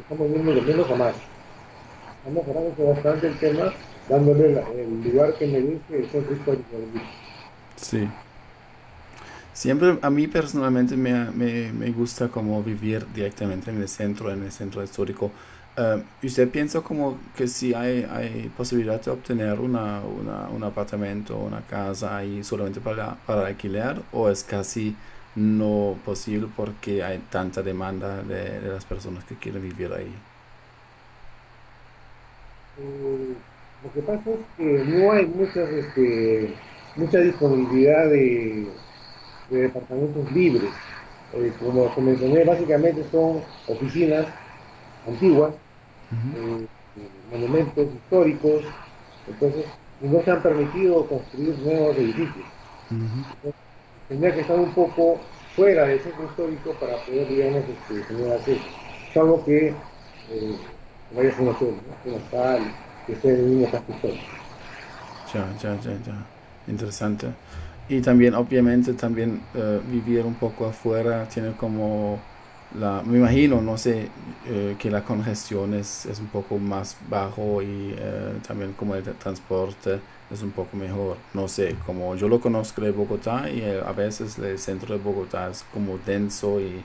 Estamos 0.00 0.30
viendo 0.30 0.54
de 0.54 0.60
menos 0.62 0.90
a 0.90 0.94
más. 0.96 1.14
Estamos 2.18 2.46
mejorando 2.46 2.94
bastante 2.94 3.26
el 3.26 3.38
tema, 3.38 3.72
dándole 4.08 4.62
el 4.76 5.02
lugar 5.02 5.34
que 5.34 5.46
merece 5.46 5.80
el 5.98 6.10
de 6.10 7.00
Sí. 7.76 8.08
Siempre 9.52 9.98
a 10.02 10.10
mí 10.10 10.26
personalmente 10.26 10.96
me, 10.96 11.30
me, 11.30 11.72
me, 11.72 11.90
gusta 11.92 12.28
como 12.28 12.60
vivir 12.62 13.06
directamente 13.14 13.70
en 13.70 13.80
el 13.80 13.88
centro, 13.88 14.32
en 14.32 14.42
el 14.42 14.50
centro 14.50 14.82
histórico. 14.82 15.30
Uh, 15.76 16.00
¿Usted 16.24 16.48
piensa 16.48 16.80
como 16.80 17.18
que 17.36 17.46
si 17.46 17.74
hay, 17.74 18.06
hay 18.10 18.50
posibilidad 18.56 19.00
de 19.00 19.10
obtener 19.10 19.60
una, 19.60 20.00
una, 20.00 20.48
un 20.48 20.62
apartamento, 20.62 21.36
una 21.36 21.60
casa 21.62 22.16
ahí 22.16 22.42
solamente 22.42 22.80
para, 22.80 23.16
para 23.26 23.46
alquilar 23.46 24.00
o 24.12 24.28
es 24.28 24.42
casi 24.42 24.96
no 25.34 26.00
posible 26.04 26.48
porque 26.48 27.02
hay 27.04 27.20
tanta 27.30 27.62
demanda 27.62 28.22
de, 28.24 28.60
de 28.60 28.70
las 28.70 28.86
personas 28.86 29.24
que 29.24 29.38
quieren 29.38 29.62
vivir 29.62 29.92
ahí? 29.92 30.24
Eh, 32.76 33.36
lo 33.82 33.92
que 33.92 34.02
pasa 34.02 34.30
es 34.30 34.46
que 34.56 34.84
no 34.84 35.12
hay 35.12 35.26
muchas, 35.26 35.70
este, 35.70 36.62
mucha 36.96 37.18
disponibilidad 37.20 38.08
de, 38.08 38.80
de 39.50 39.58
departamentos 39.62 40.30
libres. 40.32 40.74
Eh, 41.32 41.56
como, 41.58 41.92
como 41.94 42.08
mencioné, 42.08 42.44
básicamente 42.44 43.08
son 43.10 43.44
oficinas 43.66 44.26
antiguas 45.06 45.56
eh, 46.32 46.68
monumentos 47.30 47.94
históricos, 47.94 48.64
entonces 49.26 49.66
no 50.00 50.22
se 50.22 50.30
han 50.32 50.42
permitido 50.42 51.08
construir 51.08 51.58
nuevos 51.60 51.96
edificios. 51.98 52.46
Tendría 54.08 54.34
que 54.34 54.40
estar 54.40 54.58
un 54.58 54.72
poco 54.72 55.20
fuera 55.54 55.86
del 55.86 56.00
centro 56.00 56.24
histórico 56.24 56.72
para 56.74 56.96
poder, 57.04 57.28
digamos, 57.28 57.64
este, 57.68 58.14
tener 58.14 58.32
acceso. 58.32 58.64
Salvo 59.12 59.44
que 59.44 59.68
eh, 59.68 60.56
vaya 61.14 61.36
a 61.36 61.42
un 61.42 61.48
hotel, 61.48 61.74
¿no? 62.04 62.16
tal, 62.30 62.62
que 63.06 63.12
esté 63.12 63.28
en 63.30 63.36
el 63.36 63.42
mismo. 63.44 63.68
Ya, 65.32 65.52
ya, 65.60 65.80
ya, 65.80 65.92
ya. 66.04 66.26
Interesante. 66.66 67.28
Y 67.88 68.00
también, 68.00 68.34
obviamente, 68.34 68.94
también 68.94 69.42
uh, 69.54 69.80
vivir 69.90 70.24
un 70.24 70.34
poco 70.34 70.66
afuera 70.66 71.28
tiene 71.28 71.52
como 71.52 72.18
la, 72.78 73.02
me 73.04 73.18
imagino, 73.18 73.60
no 73.60 73.76
sé, 73.78 74.08
eh, 74.46 74.76
que 74.78 74.90
la 74.90 75.04
congestión 75.04 75.74
es, 75.74 76.06
es, 76.06 76.18
un 76.18 76.26
poco 76.26 76.58
más 76.58 76.96
bajo 77.08 77.62
y 77.62 77.94
eh, 77.96 78.38
también 78.46 78.72
como 78.72 78.94
el 78.96 79.04
transporte 79.04 80.00
es 80.30 80.42
un 80.42 80.50
poco 80.50 80.76
mejor. 80.76 81.16
No 81.32 81.48
sé, 81.48 81.76
como 81.86 82.14
yo 82.16 82.28
lo 82.28 82.40
conozco 82.40 82.80
de 82.82 82.90
Bogotá 82.90 83.48
y 83.50 83.60
eh, 83.60 83.82
a 83.84 83.92
veces 83.92 84.38
el 84.38 84.58
centro 84.58 84.94
de 84.96 85.02
Bogotá 85.02 85.50
es 85.50 85.64
como 85.72 85.98
denso 85.98 86.60
y, 86.60 86.82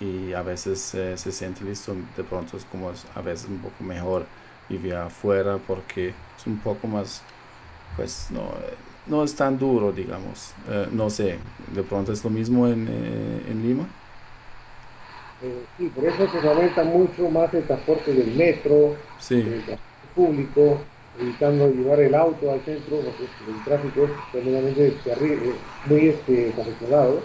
y 0.00 0.32
a 0.32 0.42
veces 0.42 0.80
se 0.80 1.32
siente 1.32 1.64
listo, 1.64 1.96
de 2.16 2.22
pronto 2.24 2.56
es 2.56 2.64
como 2.64 2.90
a 3.14 3.20
veces 3.22 3.48
un 3.48 3.58
poco 3.58 3.82
mejor 3.82 4.24
vivir 4.68 4.94
afuera 4.94 5.58
porque 5.66 6.10
es 6.10 6.46
un 6.46 6.58
poco 6.58 6.86
más, 6.86 7.22
pues 7.96 8.28
no, 8.30 8.52
no 9.06 9.24
es 9.24 9.34
tan 9.34 9.58
duro, 9.58 9.92
digamos. 9.92 10.52
no 10.92 11.10
sé, 11.10 11.38
de 11.74 11.82
pronto 11.82 12.12
es 12.12 12.22
lo 12.24 12.30
mismo 12.30 12.68
en, 12.68 12.88
en 13.48 13.62
Lima. 13.66 13.86
Eh, 15.42 15.64
sí, 15.76 15.88
por 15.88 16.04
eso 16.04 16.28
se 16.40 16.48
aumenta 16.48 16.84
mucho 16.84 17.28
más 17.28 17.52
el 17.52 17.64
transporte 17.64 18.14
del 18.14 18.32
metro, 18.36 18.96
el 19.28 19.64
transporte 19.64 19.78
público, 20.14 20.80
evitando 21.20 21.70
llevar 21.70 22.00
el 22.00 22.14
auto 22.14 22.52
al 22.52 22.60
centro, 22.62 22.98
porque 23.00 23.24
el 23.24 23.64
tráfico 23.64 24.04
es 24.04 24.10
tremendamente 24.32 24.90
terrible, 25.04 25.52
muy 25.86 26.08
este, 26.08 26.52
congestionado. 26.52 27.20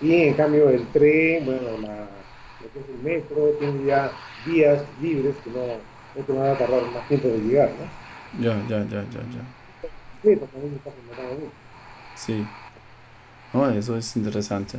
Y 0.00 0.22
en 0.22 0.34
cambio 0.34 0.68
el 0.68 0.86
tren, 0.88 1.46
bueno, 1.46 1.78
la, 1.80 2.00
lo 2.00 2.72
que 2.72 2.80
es 2.80 2.88
el 2.88 3.02
metro, 3.02 3.50
tiene 3.58 3.86
ya 3.86 4.10
vías 4.44 4.82
libres 5.00 5.34
que 5.42 5.50
no, 5.50 5.66
no 6.14 6.24
te 6.24 6.32
van 6.32 6.50
a 6.50 6.58
tardar 6.58 6.82
más 6.92 7.08
tiempo 7.08 7.28
de 7.28 7.38
llegar, 7.38 7.70
¿no? 7.70 8.42
Ya, 8.42 8.56
ya, 8.68 8.78
ya, 8.84 9.04
ya, 9.04 9.20
ya. 9.20 9.88
Sí, 10.22 10.36
también 10.36 10.74
está. 10.74 10.90
Sí. 12.16 12.46
No, 13.52 13.70
eso 13.70 13.96
es 13.96 14.16
interesante. 14.16 14.78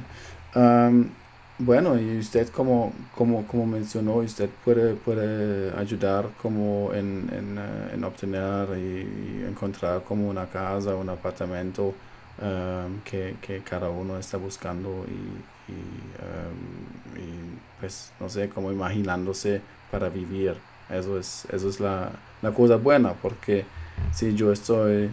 Bueno, 1.57 1.97
y 1.97 2.17
usted 2.17 2.49
como, 2.49 2.91
como, 3.15 3.47
como 3.47 3.65
mencionó, 3.65 4.15
usted 4.15 4.49
puede, 4.65 4.93
puede 4.95 5.73
ayudar 5.79 6.27
como 6.41 6.91
en, 6.93 7.29
en, 7.31 7.57
eh, 7.57 8.05
obtener 8.05 8.67
y, 8.77 9.45
encontrar 9.47 10.03
como 10.03 10.29
una 10.29 10.47
casa, 10.47 10.95
un 10.95 11.07
apartamento 11.09 11.93
um, 12.41 12.99
que, 13.05 13.37
que, 13.41 13.61
cada 13.61 13.89
uno 13.89 14.17
está 14.17 14.37
buscando 14.37 15.05
y, 15.07 15.71
y, 15.71 15.75
um, 16.19 17.57
pues 17.79 18.11
no 18.19 18.27
sé, 18.27 18.49
como 18.49 18.69
imaginándose 18.71 19.61
para 19.91 20.09
vivir. 20.09 20.57
Eso 20.89 21.17
es, 21.17 21.45
eso 21.53 21.69
es 21.69 21.79
la, 21.79 22.09
la 22.41 22.51
cosa 22.51 22.75
buena, 22.75 23.13
porque 23.13 23.65
si 24.13 24.35
yo 24.35 24.51
estoy 24.51 25.09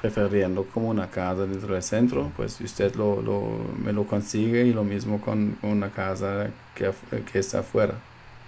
prefiriendo 0.00 0.64
como 0.64 0.88
una 0.88 1.08
casa 1.08 1.46
dentro 1.46 1.74
del 1.74 1.82
centro, 1.82 2.32
pues 2.36 2.60
usted 2.60 2.94
lo, 2.94 3.20
lo, 3.20 3.42
me 3.82 3.92
lo 3.92 4.06
consigue 4.06 4.64
y 4.64 4.72
lo 4.72 4.82
mismo 4.82 5.20
con, 5.20 5.58
una 5.62 5.90
casa 5.90 6.50
que, 6.74 6.90
que 7.30 7.38
está 7.38 7.60
afuera. 7.60 7.94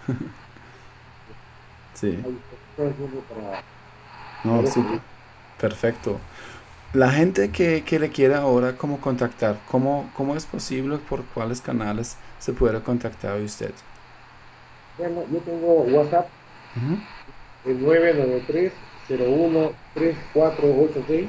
sí. 1.94 2.18
No, 4.44 4.66
sí, 4.66 4.82
perfecto. 5.60 6.18
La 6.94 7.10
gente 7.10 7.50
que, 7.50 7.84
que, 7.84 7.98
le 7.98 8.10
quiera 8.10 8.38
ahora 8.38 8.76
como 8.76 9.00
contactar, 9.00 9.58
¿cómo, 9.70 10.10
¿cómo 10.14 10.36
es 10.36 10.44
posible? 10.44 10.98
¿Por 10.98 11.24
cuáles 11.24 11.60
canales 11.60 12.16
se 12.38 12.52
puede 12.52 12.80
contactar 12.82 13.38
a 13.38 13.42
usted? 13.42 13.72
Bueno, 14.98 15.22
yo 15.32 15.38
tengo 15.38 15.82
WhatsApp, 15.84 16.28
el 17.64 17.82
993 17.82 18.72
013486 19.08 21.28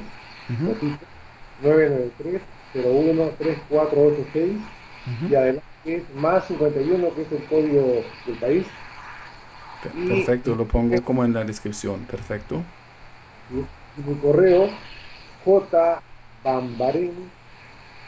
993 1.62 2.42
013486 2.74 4.54
y 5.30 5.36
además 5.36 5.64
es 5.86 6.04
más 6.16 6.48
51 6.48 7.14
que 7.14 7.22
es 7.24 7.32
el 7.32 7.44
código 7.46 8.04
del 8.26 8.36
país. 8.38 8.66
Perfecto, 9.84 10.56
lo 10.56 10.66
pongo 10.66 11.00
como 11.04 11.26
en 11.26 11.34
la 11.34 11.44
descripción, 11.44 12.06
perfecto. 12.06 12.64
Y, 13.52 13.66
mi 14.02 14.16
correo 14.16 14.70
jbambaren 15.46 17.12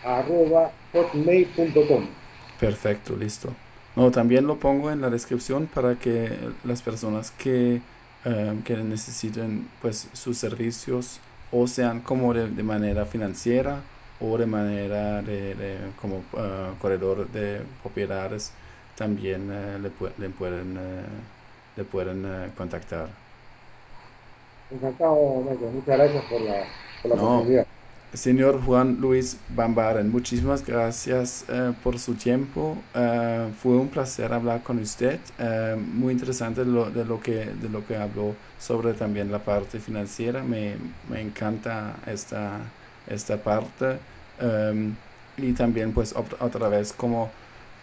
arroba 0.04 0.72
hotmail.com. 0.94 2.08
Perfecto, 2.60 3.16
listo. 3.16 3.54
No, 3.96 4.12
también 4.12 4.48
lo 4.48 4.58
pongo 4.58 4.92
en 4.92 5.02
la 5.02 5.10
descripción 5.10 5.68
para 5.68 5.96
que 5.96 6.38
las 6.64 6.82
personas 6.82 7.32
que 7.32 7.82
Em, 8.26 8.64
que 8.64 8.76
necesiten 8.78 9.70
pues 9.84 10.10
sus 10.14 10.40
servicios 10.40 11.20
o 11.52 11.68
sean 11.68 12.00
como 12.02 12.34
de, 12.34 12.64
manera 12.64 13.06
financiera 13.06 13.82
o 14.20 14.36
de 14.36 14.48
manera 14.48 15.22
de, 15.22 15.78
como 16.02 16.24
uh, 16.34 16.76
corredor 16.82 17.28
de 17.30 17.62
propiedades 17.84 18.52
también 18.98 19.52
uh, 19.52 19.78
le, 19.78 19.92
le, 20.18 20.30
pueden 20.30 20.76
uh, 20.76 21.78
le 21.78 21.84
pueden 21.84 22.52
contactar. 22.58 23.10
Encantado 24.72 25.14
muchas 25.72 25.96
gracias 25.96 26.24
por 26.26 26.42
la, 26.42 26.64
por 27.04 27.16
la 27.16 27.24
oportunidad 27.24 27.68
Señor 28.16 28.62
Juan 28.62 28.98
Luis 29.02 29.38
Bambaren, 29.50 30.10
muchísimas 30.10 30.66
gracias 30.66 31.44
eh, 31.50 31.74
por 31.84 32.00
su 32.00 32.14
tiempo. 32.16 32.78
Eh, 32.94 33.50
fue 33.62 33.74
un 33.74 33.90
placer 33.90 34.32
hablar 34.32 34.64
con 34.64 34.80
usted. 34.80 35.20
Eh, 35.38 35.76
muy 35.94 36.14
interesante 36.14 36.64
lo, 36.64 36.90
de, 36.90 37.04
lo 37.04 37.20
que, 37.20 37.46
de 37.46 37.70
lo 37.70 37.86
que 37.86 37.98
habló 37.98 38.34
sobre 38.58 38.94
también 38.94 39.32
la 39.32 39.40
parte 39.40 39.80
financiera. 39.80 40.44
Me, 40.44 40.76
me 41.10 41.22
encanta 41.22 41.98
esta, 42.08 42.60
esta 43.08 43.38
parte. 43.38 43.98
Em, 44.40 44.96
y 45.38 45.52
también 45.54 45.92
pues 45.92 46.16
otra 46.16 46.70
vez 46.70 46.94
como 46.94 47.30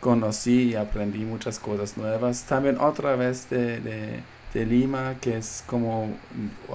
conocí 0.01 0.70
y 0.70 0.74
aprendí 0.76 1.24
muchas 1.24 1.59
cosas 1.59 1.97
nuevas. 1.99 2.45
También 2.45 2.78
otra 2.78 3.16
vez 3.16 3.51
de, 3.51 3.80
de, 3.80 4.20
de 4.55 4.66
Lima, 4.66 5.16
que 5.20 5.37
es 5.37 5.62
como 5.66 6.09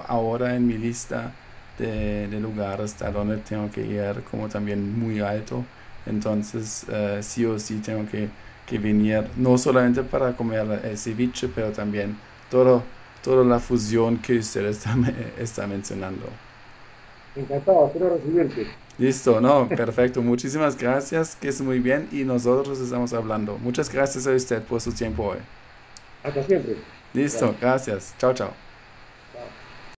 ahora 0.07 0.55
en 0.55 0.67
mi 0.67 0.77
lista 0.77 1.33
de, 1.77 2.27
de 2.27 2.39
lugares 2.39 3.01
a 3.01 3.11
donde 3.11 3.37
tengo 3.37 3.69
que 3.71 3.81
ir, 3.85 4.23
como 4.29 4.49
también 4.49 4.97
muy 4.99 5.19
alto. 5.19 5.65
Entonces, 6.05 6.85
eh, 6.89 7.19
sí 7.21 7.45
o 7.45 7.59
sí 7.59 7.79
tengo 7.79 8.07
que, 8.09 8.29
que, 8.65 8.79
venir, 8.79 9.27
no 9.35 9.57
solamente 9.57 10.03
para 10.03 10.35
comer 10.35 10.81
el 10.83 10.97
ceviche, 10.97 11.49
pero 11.49 11.71
también 11.71 12.17
todo, 12.49 12.83
toda 13.21 13.43
la 13.43 13.59
fusión 13.59 14.17
que 14.19 14.37
usted 14.39 14.65
está, 14.65 14.95
está 15.37 15.67
mencionando. 15.67 16.39
Encantado, 17.35 17.87
espero 17.87 18.09
recibirte. 18.09 18.67
Listo, 18.97 19.39
no, 19.41 19.69
perfecto. 19.75 20.21
Muchísimas 20.23 20.75
gracias, 20.77 21.35
que 21.35 21.49
es 21.49 21.61
muy 21.61 21.79
bien 21.79 22.07
y 22.11 22.23
nosotros 22.23 22.79
estamos 22.79 23.13
hablando. 23.13 23.57
Muchas 23.59 23.91
gracias 23.91 24.25
a 24.25 24.31
usted 24.31 24.63
por 24.63 24.81
su 24.81 24.93
tiempo 24.93 25.23
hoy. 25.23 25.39
Hasta 26.23 26.43
siempre. 26.43 26.83
Listo, 27.13 27.55
gracias. 27.59 28.15
Chao, 28.17 28.33
chao. 28.33 28.66